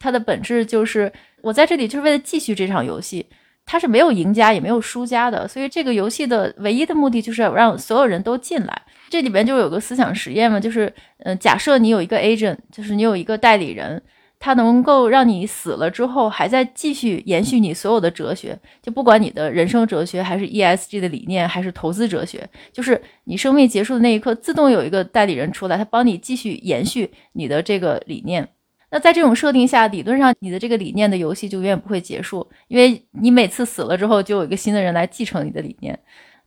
[0.00, 1.12] 它的本质就是
[1.42, 3.24] 我在这里就是为了继续这场游戏。
[3.64, 8.82] 它是没有赢家也没有输家的，所以这个游戏的唯一的目的就是让所有人都进来。
[9.08, 14.02] 这里边就有个思想实验嘛，就是，嗯，假设你有一个 agent，就是你有一个代理人，
[14.38, 28.48] 他能够让你死了之后还在继续延续你所有的哲学，就不管你的人生哲学还是 ESG 的理念还是投资哲学，就是你生命结束的那一刻，自动有一个代理人出来，他帮你继续延续你的这个理念。
[28.92, 35.98] 那在这种设定下，理论上你的这个理念的游戏就永远不会结束，因为你每次死了之后，就有一个新的人来继承你的理念。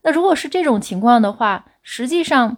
[0.02, 2.56] 那如果是这种情况的话，实际上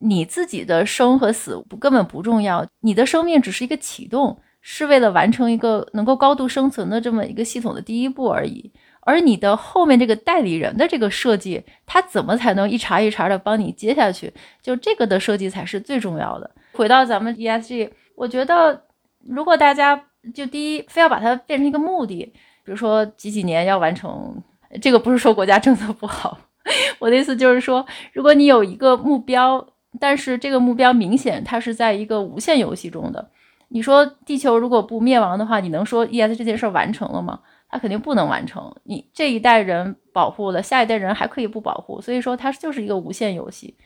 [0.00, 8.72] 你自己的生和死根本不重要，你的生命只是一个启动，是为了完成一个能够高度生存的这么一个系统的第一步而已。
[9.02, 14.34] 而你的后面这个代理人的这个设计，他怎么才能一茬一茬的帮你接下去？
[14.60, 16.50] 就这个的设计才是最重要的。
[16.72, 18.87] 回到咱们 ESG，我觉得。
[19.26, 20.04] 如果大家
[20.34, 22.24] 就第一非要把它变成一个目的，
[22.64, 24.42] 比如说几几年要完成，
[24.80, 26.38] 这个不是说国家政策不好，
[26.98, 29.66] 我的意思就是说，如果你有一个目标，
[29.98, 33.30] 但是这个目标明显它是在一个无限游戏中的，
[33.68, 37.40] 你说地球如果不灭亡的话，你能说 ES 这件事完成了吗？
[37.70, 38.74] 它肯定不能完成。
[38.84, 43.76] 你这一代人保护了，下一代人还可以不保护，所以说它就是一个无限游戏。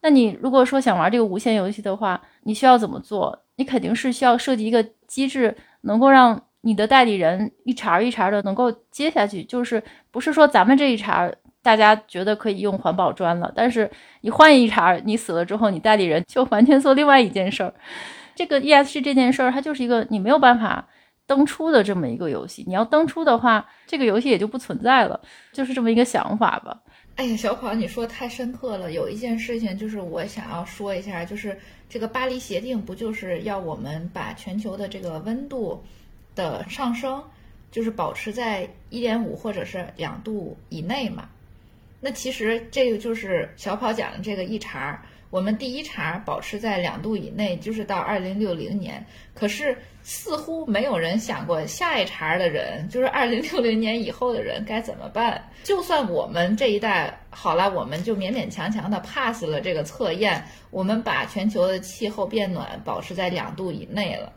[0.00, 3.44] 那你如果说想玩这个无限游戏的话，你需要怎么做？
[3.56, 9.42] 你肯定是需要设计一个机制，能够让你的代理人一茬一茬的能够接下去。
[9.44, 11.30] 就是不是说咱们这一茬
[11.62, 13.90] 大家觉得可以用环保砖了，但是
[14.20, 17.74] 你换一茬，你死了之后，你代理人就完全做另外一件事儿。
[18.34, 20.86] 这个 ESG 这件事儿，它就是一个你没有办法
[21.26, 22.62] 登出的这么一个游戏。
[22.66, 25.18] 你要登出的话，这个游戏也就不存在了。
[25.52, 26.78] 就是这么一个想法吧。
[27.16, 28.92] 哎呀，小跑，你说太深刻了。
[28.92, 31.58] 有一件事情就是我想要说一下，就是
[31.88, 35.82] 这个巴黎协定不就是要我们把全球的这个温度
[36.34, 37.22] 的上升，
[37.70, 41.28] 就是保持在一点五或者是两度以内嘛？
[42.00, 45.02] 那其实这个就是小跑讲的这个一茬。
[45.30, 49.04] 我们第一茬保持在两度以内，就是到二零六零年。
[49.34, 55.50] 可是似乎没有人想过下一茬的人，就是二零六零年以后的人该怎么办。
[55.64, 64.32] 就算我们这一代好了，我们就勉勉强强的 pass 了这个测验，我们把全球的气候变暖保持在两度以内了。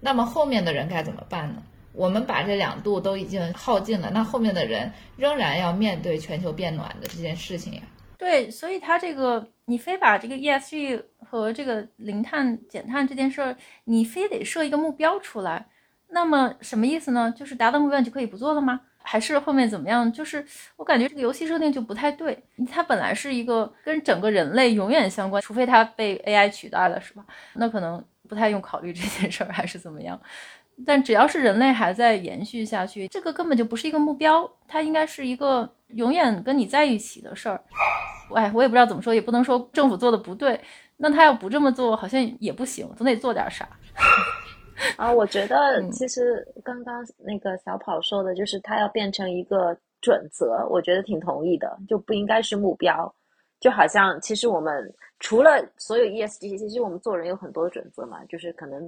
[0.00, 1.62] 那么后面的人该怎么办呢？
[1.92, 7.82] 我们把这两度都已经耗尽了，那后面的人仍然要面对全球变暖的这件事情呀。
[8.18, 15.66] 对，所以他这个，你非把这个 ESG 和这个零碳减碳这件事儿，你非得设一个目标出来，
[16.08, 17.32] 那么什么意思呢？
[17.36, 18.80] 就是达到目标就可以不做了吗？
[19.06, 20.10] 还是后面怎么样？
[20.12, 20.44] 就是
[20.76, 27.24] 我感觉这个游戏设定就不太对，它本来是一个跟整个人类永远相关，除非它被 AI 取代了，是吧？
[27.54, 30.18] 那可能不太用考虑这件事儿，还是怎么样？
[30.86, 37.60] 但只要是人类还在延续下去，这个根本就不是一个目标，它应该是一个永远跟你在一起的事儿。
[38.34, 40.60] 哎，我也不知道怎么说，也不能说政府做的不对。
[40.96, 43.68] 那他要不这么做，好像也不行，总得做点啥。
[44.96, 53.12] 啊，我觉得其实刚刚那个小跑说的，就是他要变成一个准则，我觉得挺同意的，就不应该是目标。
[53.60, 58.86] 就好像其实我们除了所有 ESG，其实我们做人有很多准则嘛，就是可能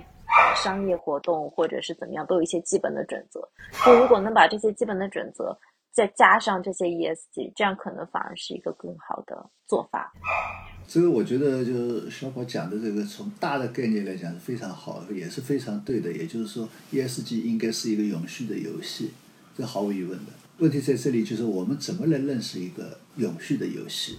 [0.54, 3.40] 商业活动或者是怎么样，都有一些基本的准则。
[3.84, 5.56] 就如果能把这些基本的准则
[5.96, 10.12] 再加上这些 ESG，这样可能反而是一个更好的做法。
[10.86, 16.12] 这个我觉得就是小宝讲的这个，从大的概念来讲是非常好，也是非常对的。
[16.12, 19.12] 也就是说，ESG 应该是一个永续的游戏，
[19.56, 20.32] 这毫无疑问的。
[20.58, 24.18] 问题在这里，就是我们怎么来认识一个永续的游戏？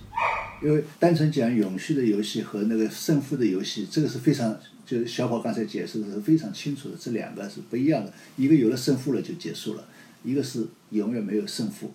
[0.64, 8.12] 因为单纯讲永续的游戏和那个胜负的游戏，这个是非常，就是小宝刚才解释的是非常清楚的，这两个是不一样的。
[8.36, 9.88] 一个有了胜负了就结束了，
[10.24, 11.92] 一个是永远没有胜负。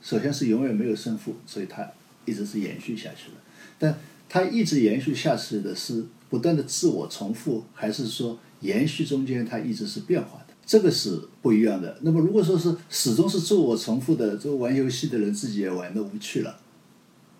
[0.00, 1.88] 首先是永远没有胜负，所以它
[2.24, 3.36] 一直是延续下去的。
[3.78, 3.98] 但
[4.28, 11.98] 它一直延续下去的是不断的自我重复，还是说延续中间它一直是变化的，这个是不一样的。
[12.02, 16.58] 那么如果说是始终是自我重复的，这玩游戏的人自己也玩的无趣了，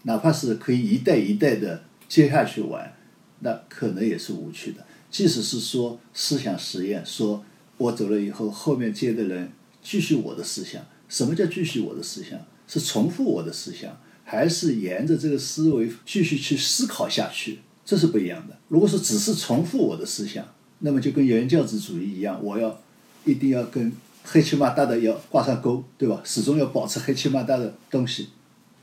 [0.05, 2.95] 哪怕是可以一代一代的接下去玩，
[3.41, 4.85] 那可能也是无趣的。
[5.11, 7.45] 即使是说思想实验，说
[7.77, 9.51] 我走了以后，后面接的人
[9.83, 12.39] 继续我的思想，什么叫继续我的思想？
[12.69, 17.59] 是重复我的思想，还是沿着这个思维继续去思考下去？
[17.85, 18.57] 这是不一样的。
[18.69, 20.47] 如果说只是重复我的思想，
[20.79, 22.81] 那么就跟原教旨主义一样，我要
[23.25, 23.93] 一定要跟
[24.25, 26.23] 黑漆麻大的要挂上钩，对吧？
[26.25, 28.29] 始终要保持黑漆麻大的东西。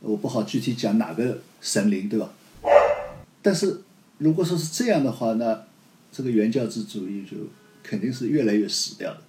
[0.01, 2.33] 我不好具体讲哪个神灵，对吧？
[3.41, 3.81] 但是
[4.17, 5.65] 如果说是这样的话，那
[6.11, 7.37] 这个原教旨主义就
[7.81, 9.21] 肯定是越来越死掉的。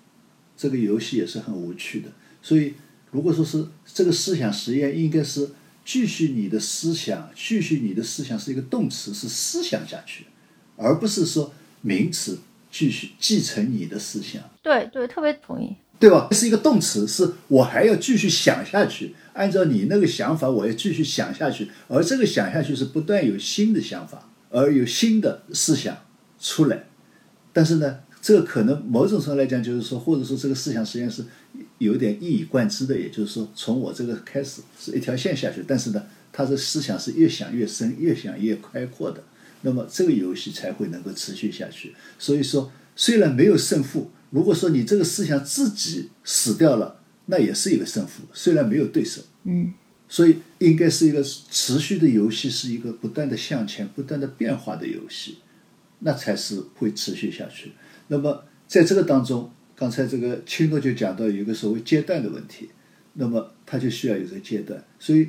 [0.61, 2.08] 这个游戏也是很无趣的。
[2.42, 2.74] 所以，
[3.11, 5.48] 如果说是这个思想实验，应该是
[5.86, 10.26] 继续你的思想，继续你的思想是一个动词，是思想下去，
[10.76, 12.38] 而不是说名词
[12.70, 14.42] 继续继承你的思想。
[14.62, 15.74] 对对，特别同意。
[15.98, 16.28] 对吧？
[16.32, 25.96] 是一个动词，是我还要继续想下去，按照你那个想法，我要继续想下去，而这个想下去是不断有新的想法，而有新的思想
[26.40, 26.86] 出来。
[27.52, 31.25] 但是呢，这个可能某种程度来讲，就是说，或者说这个思想实验是
[31.79, 39.25] 有点一以贯之的，也就是说，从我这个开始是一条线下去，但是呢，他的思想是越想越深，越想越开阔的，
[39.62, 41.95] 那么这个游戏才会能够持续下去。
[42.18, 44.11] 所以说，虽然没有胜负。
[44.31, 49.23] 如果说你这个思想自己死掉了，那也是一个胜负，虽然没有对手。
[49.43, 49.73] 嗯，
[50.09, 55.39] 所以应该是一个持续的游戏，是一个不断的向前、不断的变化的游戏，
[56.01, 57.73] 那才是会持续下去。
[58.12, 62.68] 那么在这个当中，刚才这个青诺就讲到有一个所谓阶段的问题，
[63.14, 65.28] 那么它就需要有个阶段，所以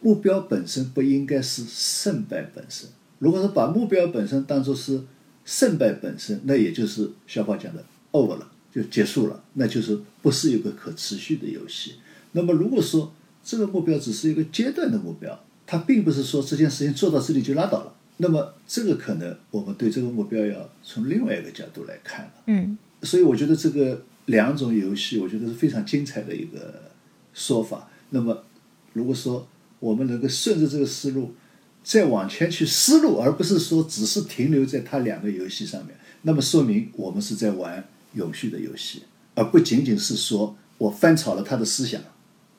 [0.00, 2.88] 目标本身不应该是胜败本身。
[3.20, 5.00] 如果说把目标本身当做是
[5.44, 7.84] 胜败本身，那也就是小宝讲的。
[8.12, 11.96] over 了就结束了，那就是不是一个可持续的游戏。
[12.32, 13.12] 那么如果说
[13.44, 17.94] 这个目标只是一个阶段的目标，它并不是说这件事情做到这里就拉倒了。
[18.18, 22.32] 那么这个可能我们对这个目标要从另外一个角度来看了。
[22.46, 26.90] 嗯，所以我觉得这个两种游戏，我觉得是非常精彩的一个
[27.34, 27.88] 说法。
[28.10, 28.44] 那么
[28.92, 29.46] 如果说
[29.80, 31.34] 我们能够顺着这个思路
[31.82, 37.86] 再往前去思路，而不是说只是停留在它两个游戏上面，那么说明我们是在玩。
[38.14, 39.02] 永续的游戏，
[39.34, 42.00] 而不仅仅是说我翻炒了他的思想，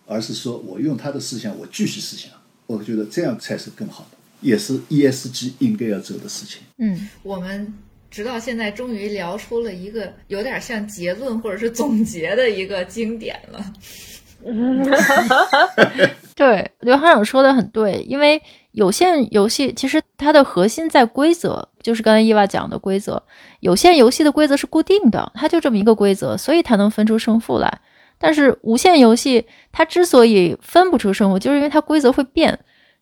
[0.06, 2.32] 而是说我用他的思想，我继续思想。
[2.68, 6.62] 我觉得这样才是更好的，也是 ESG 应该要做的事情。
[6.78, 7.74] 嗯，我们
[8.10, 13.74] 直到现在终于聊出了一个有点像结论或者是总结的一个经典了。
[16.36, 18.40] 对，刘行长说的很对，因为
[18.72, 23.22] 有限游戏其实它的核心在规则，就是刚才伊娃讲的规则。
[23.62, 27.82] 有限游戏的规则是固定的，它就这么一个规则，所以它能分出胜负来。
[28.20, 32.60] 但是无限游戏它之所以分不出胜负，就是因为它规则会变。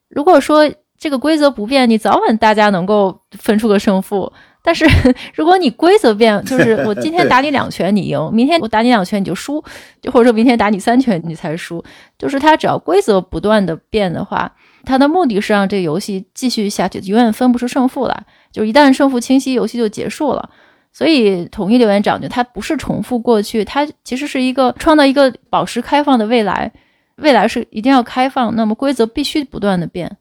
[0.08, 0.72] 如果说
[1.06, 4.34] 这个规则不变，你早晚大家能够分出个胜负。
[4.64, 4.84] 但是
[5.36, 9.64] 如果你规则变，就是我今天打你两拳你赢，明天我打你两拳你就输，
[10.02, 11.84] 就或者说明天打你三拳你才输，
[12.18, 14.52] 就是它只要规则不断的变的话，
[14.84, 18.26] 它的目的是让这个游戏继续下去，永远分不出胜负来。
[18.52, 20.50] 就一旦胜负清晰，游戏就结束了。
[20.92, 26.72] 所以统一留言讲，就它不是重复过去，它其实是一个创造一个保持开放的未来，
[27.18, 30.18] 未来是一定要开放，那么规则必须不断的变。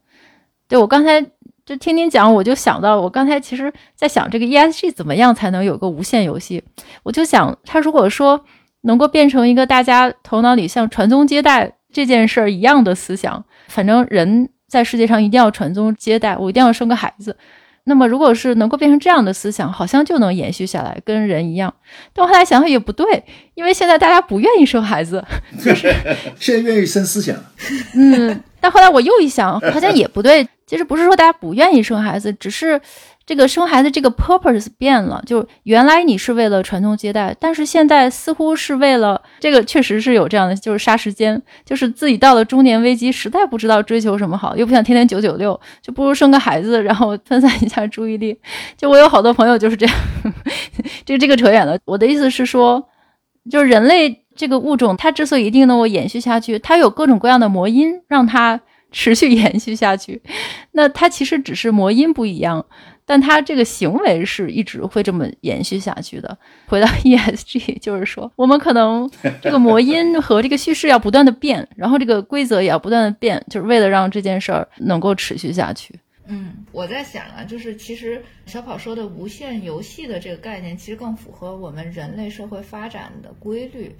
[0.67, 1.25] 对我刚才。
[1.65, 6.63] 就听您讲，我就想到，我刚才其实在想这个 ESG 怎么样才能有个无限游戏？
[7.01, 8.45] 我就想，它如果说
[8.81, 17.35] 能够变成一个大家头脑里像传宗接代这件事儿一样的思想，反正人在世界上一定要传宗接代，我一定要生个孩子。
[17.87, 21.73] 那么，如果是能够变成这样的思想，好像就能延续下来，跟人一样。
[22.13, 23.23] 但我后来想想也不对，
[23.53, 25.23] 因为现在大家不愿意生孩子，
[25.63, 25.93] 就是
[26.39, 27.35] 现在愿意生思想。
[27.93, 30.47] 嗯，但后来我又一想，好像也不对。
[30.67, 32.81] 其实不是说大家不愿意生孩子，只是
[33.25, 35.21] 这个生孩子这个 purpose 变了。
[35.25, 48.37] 就原来你是为了传宗接代，但是现在似乎是为了这个，确实是有这样的，就是杀时间，就是自己到了中年危机，实在不知道追求什么好，又不想天天九九六，就不如生个孩子，然后分散一下注意力。
[48.77, 49.95] 就我有好多朋友就是这样，
[51.05, 51.77] 这这个扯远了。
[51.85, 52.87] 我的意思是说，
[53.49, 58.61] 就是人类这个物种，它之所以一定能够延续下去，它有各种各样的魔音，让它。
[58.91, 60.21] 持续 延续下去，
[60.71, 62.65] 那它其实只是魔音不一样，
[63.05, 66.37] 但他这个行为是一直会这么延续下去的。
[66.67, 69.09] 回到 ESG，就是说，我们可能
[69.41, 75.93] 这个魔音和这个叙事要不断的变，然后这个规则也要不断的变，就是为了让这件事儿能够持续下去。
[76.27, 83.95] 嗯，我在想啊，就是其实小跑说的无限游戏的这个概念，其实更符合我们人类社会发展的规律。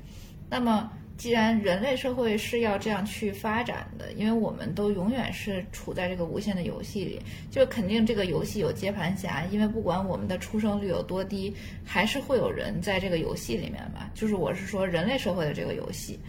[0.49, 14.09] 那么，既然人类社会是要这样去发展的，因为我们都永远是处在这个无限的游戏里，就肯定这个游戏有接盘侠，因为不管我们的出生率有多低，还是会有人在这个游戏里面吧。
[14.13, 16.19] 就是我是说人类社会的这个游戏。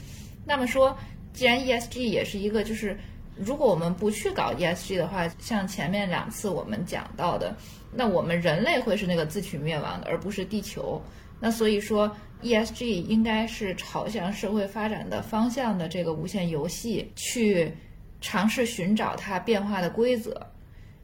[0.45, 0.97] 那么说，
[1.33, 2.97] 既然 ESG 也是一个就是。
[3.39, 7.55] 如果我们不去搞 ESG 的话，像前面两次我们讲到的，
[7.93, 10.99] 那我们人类会是那个自取灭亡的，而不是地球。
[11.39, 12.11] 那所以说
[12.43, 17.73] ，ESG 应该是朝向社会发展的方向的这个无限游戏去
[18.21, 20.47] 尝试寻找它变化的规则，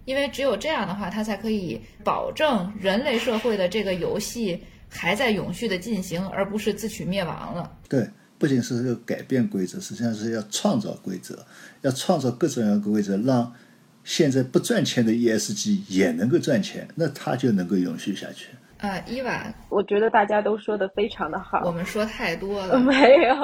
[0.04, 7.78] 因为只有这样的话，它才可以保证人类社会的这个游戏还在永续的进行，而不是自取灭亡了。
[7.88, 8.08] 对。
[8.38, 11.46] 不仅是要改变规则，实际上是要创造规则，
[11.82, 13.54] 要创造各种各样的规则，让
[14.02, 18.48] 现在不赚钱的 ESG 也能够赚钱，那它就能够永续下去。
[18.82, 21.62] 啊，伊娃，我觉得大家都说的非常的好。
[21.64, 22.76] 我们说太多了。
[22.82, 23.36] 没有，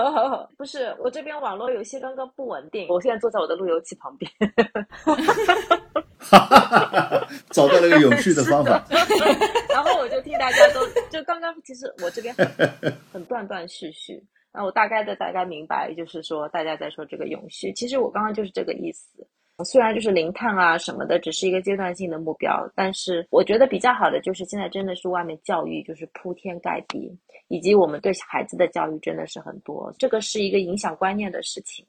[0.59, 4.29] 不是我这边网络有些刚刚不稳定，我现在坐在我的路由器旁边。
[7.51, 8.85] 找到了一个永续的方法。
[9.71, 14.21] 然后我就听大家都就刚刚，其实我这边很很断断续续。
[14.53, 19.25] 那我大概的大概明白，就是说大家在说这个永续，其实我刚刚就是这个意思。
[19.65, 27.17] 虽然就是零碳啊什么的，只是一个阶段性的目标，但是我觉得比较好的就是现在真的是外面教育就是铺天盖地，
[27.49, 31.85] 以及我们对孩子的教育真的是很多，这个是一个影响观念的事情。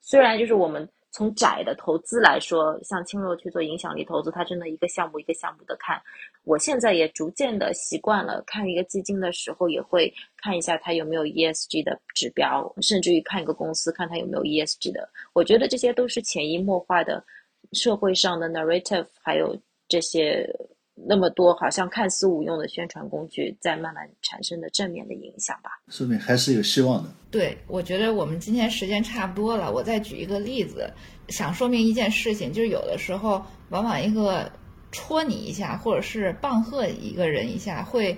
[0.00, 0.88] 虽然就是我们。
[1.16, 5.96] 从窄的投资来说，像青若去做影响力投资，它真的一个项目一个项目的看。
[6.44, 15.08] 我现在也逐渐的习惯了，看一个基金的时候，也会看一下它有没有 ESG 的指标，甚至于看一个公司，看它有没有 ESG 的。
[15.32, 17.24] 我觉得这些都是潜移默化的
[17.72, 19.56] 社会上的 narrative，还有
[19.88, 20.48] 这些。
[20.96, 27.12] 那么多好像看似无用的宣传工具，在慢慢产生的正面的影响吧，说明还是有希望的。
[27.32, 30.88] 对，我觉得我们今天时间差不多了，我再举一个例子，
[31.30, 34.48] 想说明一件事情，就是有的时候，往往一个
[34.94, 38.16] 戳你一下，或者是棒喝一个人一下，会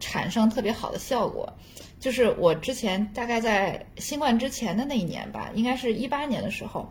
[0.00, 1.52] 产生特别好的效果。
[2.00, 6.90] 就是我之前大概在新冠之前的那一年吧，应该是一八年的时候。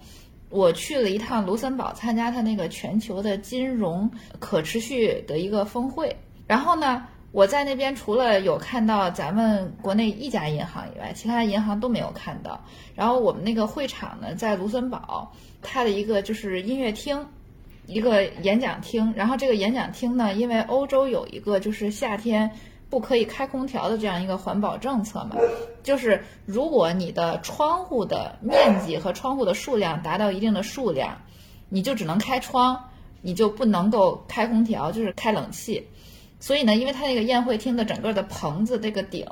[0.49, 6.15] 我去了一趟卢森堡，参加他那个全球的金融可持续的一个峰会。
[6.45, 12.63] 然后呢，我在那边除了有看到咱们国内一家银行以外，其他银行都没有看到。
[12.93, 15.31] 然后我们那个会场呢，在卢森堡，
[15.63, 17.25] 它的一个就是音乐厅，
[17.85, 19.13] 一个演讲厅。
[19.15, 22.51] 然后这个演讲厅呢，因为欧洲有一个就是夏天。
[22.89, 25.35] 不可以开空调的这样一个环保政策嘛，
[25.81, 31.23] 就是如果你的窗户的面积和窗户的数量达到一定的数量，
[31.69, 32.91] 你就只能开窗，
[33.23, 35.87] 你就不能够开空调，就是开冷气。
[36.39, 39.25] 所以呢，因为它那个宴会厅的整个的棚子这个顶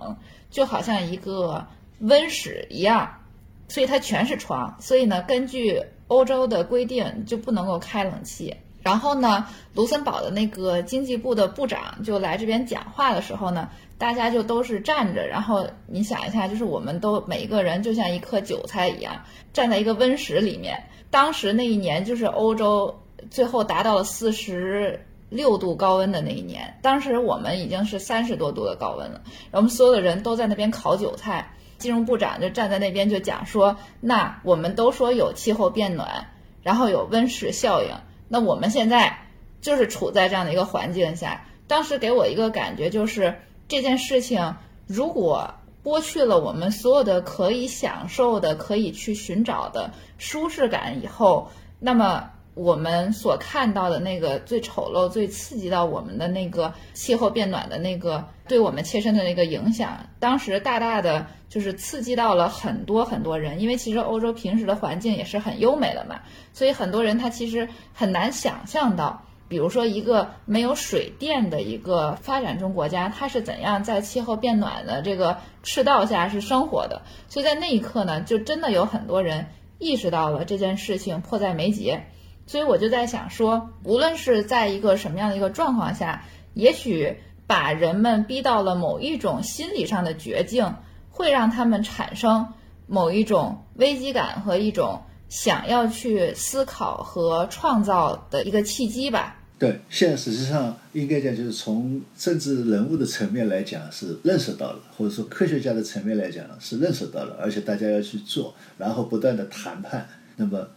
[0.50, 1.68] 就好像一个
[2.00, 3.20] 温室一样，
[3.68, 4.76] 所以它全是窗。
[4.80, 8.54] 所以呢，根据欧洲的规定，就不能够开冷气。
[8.84, 15.26] 然后呢，卢森堡的那个经济部的部长就来这边讲话的时候呢，大家就都是站着。
[15.26, 19.16] 然后你想一下，就是我们都每一个人就像一颗韭菜一样，
[19.54, 20.84] 站在一个温室里面。
[21.10, 22.94] 当时那一年就是欧洲
[23.30, 25.00] 最后达到了四十
[25.30, 29.22] 六度高温的那一年，当时我们已经是三十多度的高温了。
[29.50, 36.28] 然后我们所有的人都在那边烤韭菜，金融部长就站在那边就讲说：“那我们都说有气候变暖，
[36.64, 37.90] 然后有温室效应。”
[38.30, 39.18] 那我们现在
[39.60, 44.56] 就是处在这样的一个环境下，当时给我一个感觉就是这件事情
[44.88, 51.50] 如果剥去了我们所有的可以享受的、可以去寻找的舒适感以后，
[51.80, 66.20] 那么我们所看到的那个最丑陋、最刺激到我们的那个气候变暖的那个对我们切身的那个影响，当时大大的就是刺激到了很多很多人，因为其实欧洲平时的环境也是很优美的嘛。
[66.52, 77.02] 所以很多人他其实很难想象到，比如说一个没有水电的一个发展中国家，它是怎样在气候变暖的这个赤道下是生活的。
[77.30, 79.48] 所以在那一刻呢，就真的有很多人
[79.80, 82.08] 意识到了这件事情迫在眉睫。
[82.52, 87.16] 所以我就在想说，无论是在一个什么样的一个状况下，也许
[87.48, 90.76] 把人们逼到了某一种心理上的绝境，
[91.10, 92.48] 会让他们产生
[92.88, 95.04] 某一种危机感和一种。
[95.30, 99.38] 想要去思考和创造的一个契机吧。
[99.58, 110.06] 对，现在实际上应该讲，就是从政治人物的层面来讲是认识到了，或者说科学家的层面来讲是认识到了，而且大家要去做，然后不断的谈判。
[110.36, 110.68] 那么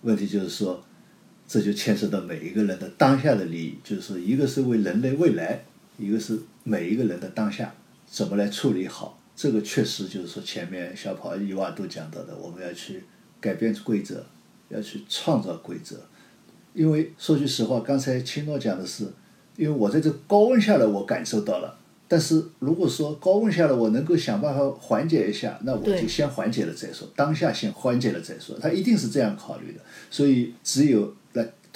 [0.00, 0.82] 问题就是说，
[1.48, 5.64] 这就牵涉到每一个人的当下的利益，就是说，一个是为人类未来，
[5.96, 7.74] 一个是每一个人的当下，
[8.06, 9.18] 怎么来处理好？
[9.34, 13.02] 这个确实就是说，前面小跑、伊娃都讲到的，我们要去
[13.40, 14.22] 改变规则，
[14.68, 15.96] 要去创造规则。
[16.74, 19.04] 因为说句实话，刚才青诺讲的是，
[19.56, 21.78] 因为我在这高温下来，我感受到了。
[22.10, 28.58] 但是如果说高温下来，我能够想办法缓解一下，那我就先缓解了再说，当下先缓解了再说。
[28.58, 29.80] 他一定是这样考虑的。
[30.10, 31.16] 所以只有来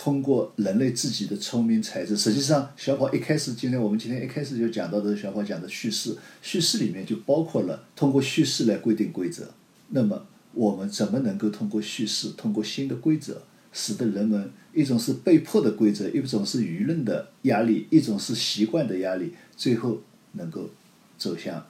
[0.03, 2.17] 通过人类自己的聪明才智。
[2.17, 9.49] 实际上，小跑一开始，今天我们今天一开始就讲到的小跑讲的叙事，叙事里面就包括了通过叙事来规定规则。
[9.91, 13.43] 那么我们怎么能够通过叙事，通过新的规则，
[13.73, 20.01] 使得人们一种是被迫的规则，一种是舆论的压力，一种是习惯的压力，最后。
[20.35, 20.71] 能够
[21.19, 21.63] 走向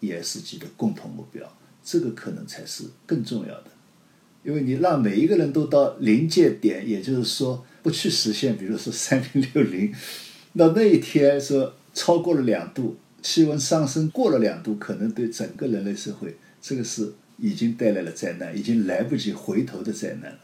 [0.00, 1.48] ESG 的共同目标，
[1.84, 3.66] 这个可能才是更重要的。
[4.42, 9.94] 因为你让每一个人都到临界点，也就是说不去实现，比如说三零六零，
[10.54, 20.38] 那那一天说超过了两度，气温上升过了两度，可能对整个人类社会，这个是已经带来了灾难，已经来不及回头的灾难了。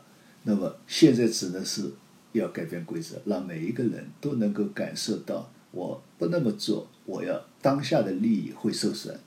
[0.44, 1.92] 那么现在只能是
[2.32, 5.50] 要改变规则，让每一个人都能够感受到。
[5.72, 9.18] 我不那么做，我要当下的利益会受损。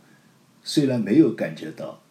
[0.64, 2.02] 虽然没有感觉到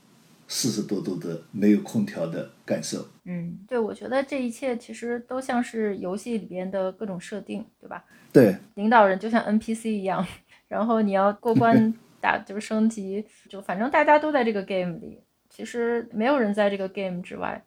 [0.47, 3.09] 四十多度的没有空调的感受。
[3.31, 8.03] 嗯，对，我觉得这一切其实都像是游戏里边的各种设定，对吧？
[8.33, 10.27] 对，领导人就像 NPC 一样，
[10.67, 11.93] 然后你要过关
[12.23, 17.63] 打就是升级，就反正大家都在这个 game 里，其实没有人在这个 game 之外，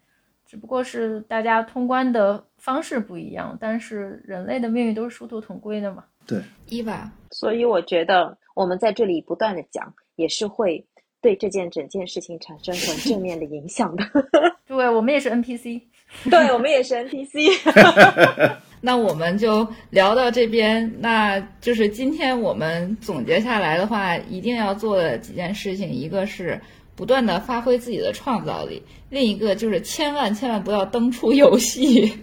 [0.48, 6.04] 只不过是大家通关的方式不一样，但是人类的命运都是殊途同归的嘛。
[6.26, 10.88] 对，伊娃，所以我觉得我们在这里不断的讲，也是会
[11.22, 14.04] 对这件整件事情产生很正面的影响的。
[14.68, 15.82] 对，我们也是 NPC，
[16.30, 18.56] 对我们也是 NPC。
[18.82, 26.60] 那我们就聊到这边，那就是今天我们总结下来的话，一定要做的几件事情，一个是。
[27.02, 32.14] 不断的发挥自己的创造力，另一个就是千万千万不要登出游戏，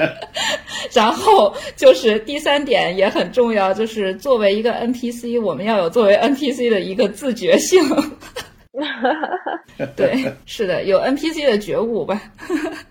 [0.92, 7.82] 然后就是第三点也很重要，就是作为一个 NPC，我们要有作为 NPC 的一个自觉性。
[9.96, 12.20] 对，是的，有 NPC 的觉悟吧。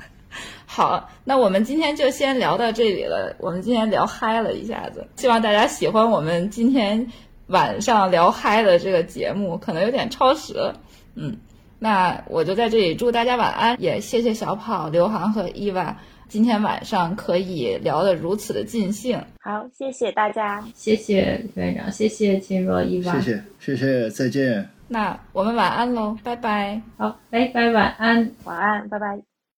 [0.66, 3.36] 好，那我们今天就先聊到这里了。
[3.38, 7.12] 我们今天聊嗨了一下子，希望大家喜欢我们今天
[7.46, 10.82] 晚上聊嗨的这个节目，可能有点超时了。
[11.16, 11.38] 嗯，
[11.80, 15.98] 那我就在这里祝大家晚安，也谢谢小跑、刘航和伊娃
[16.28, 19.22] 今天晚上可以聊得如此的尽兴。
[19.42, 24.70] 好，谢谢大家，谢谢院长，谢谢秦若、伊娃，谢谢，谢谢，再见。
[24.88, 26.82] 那我们晚安喽，拜拜。
[26.98, 29.31] 好，拜拜，晚安，晚安，拜拜。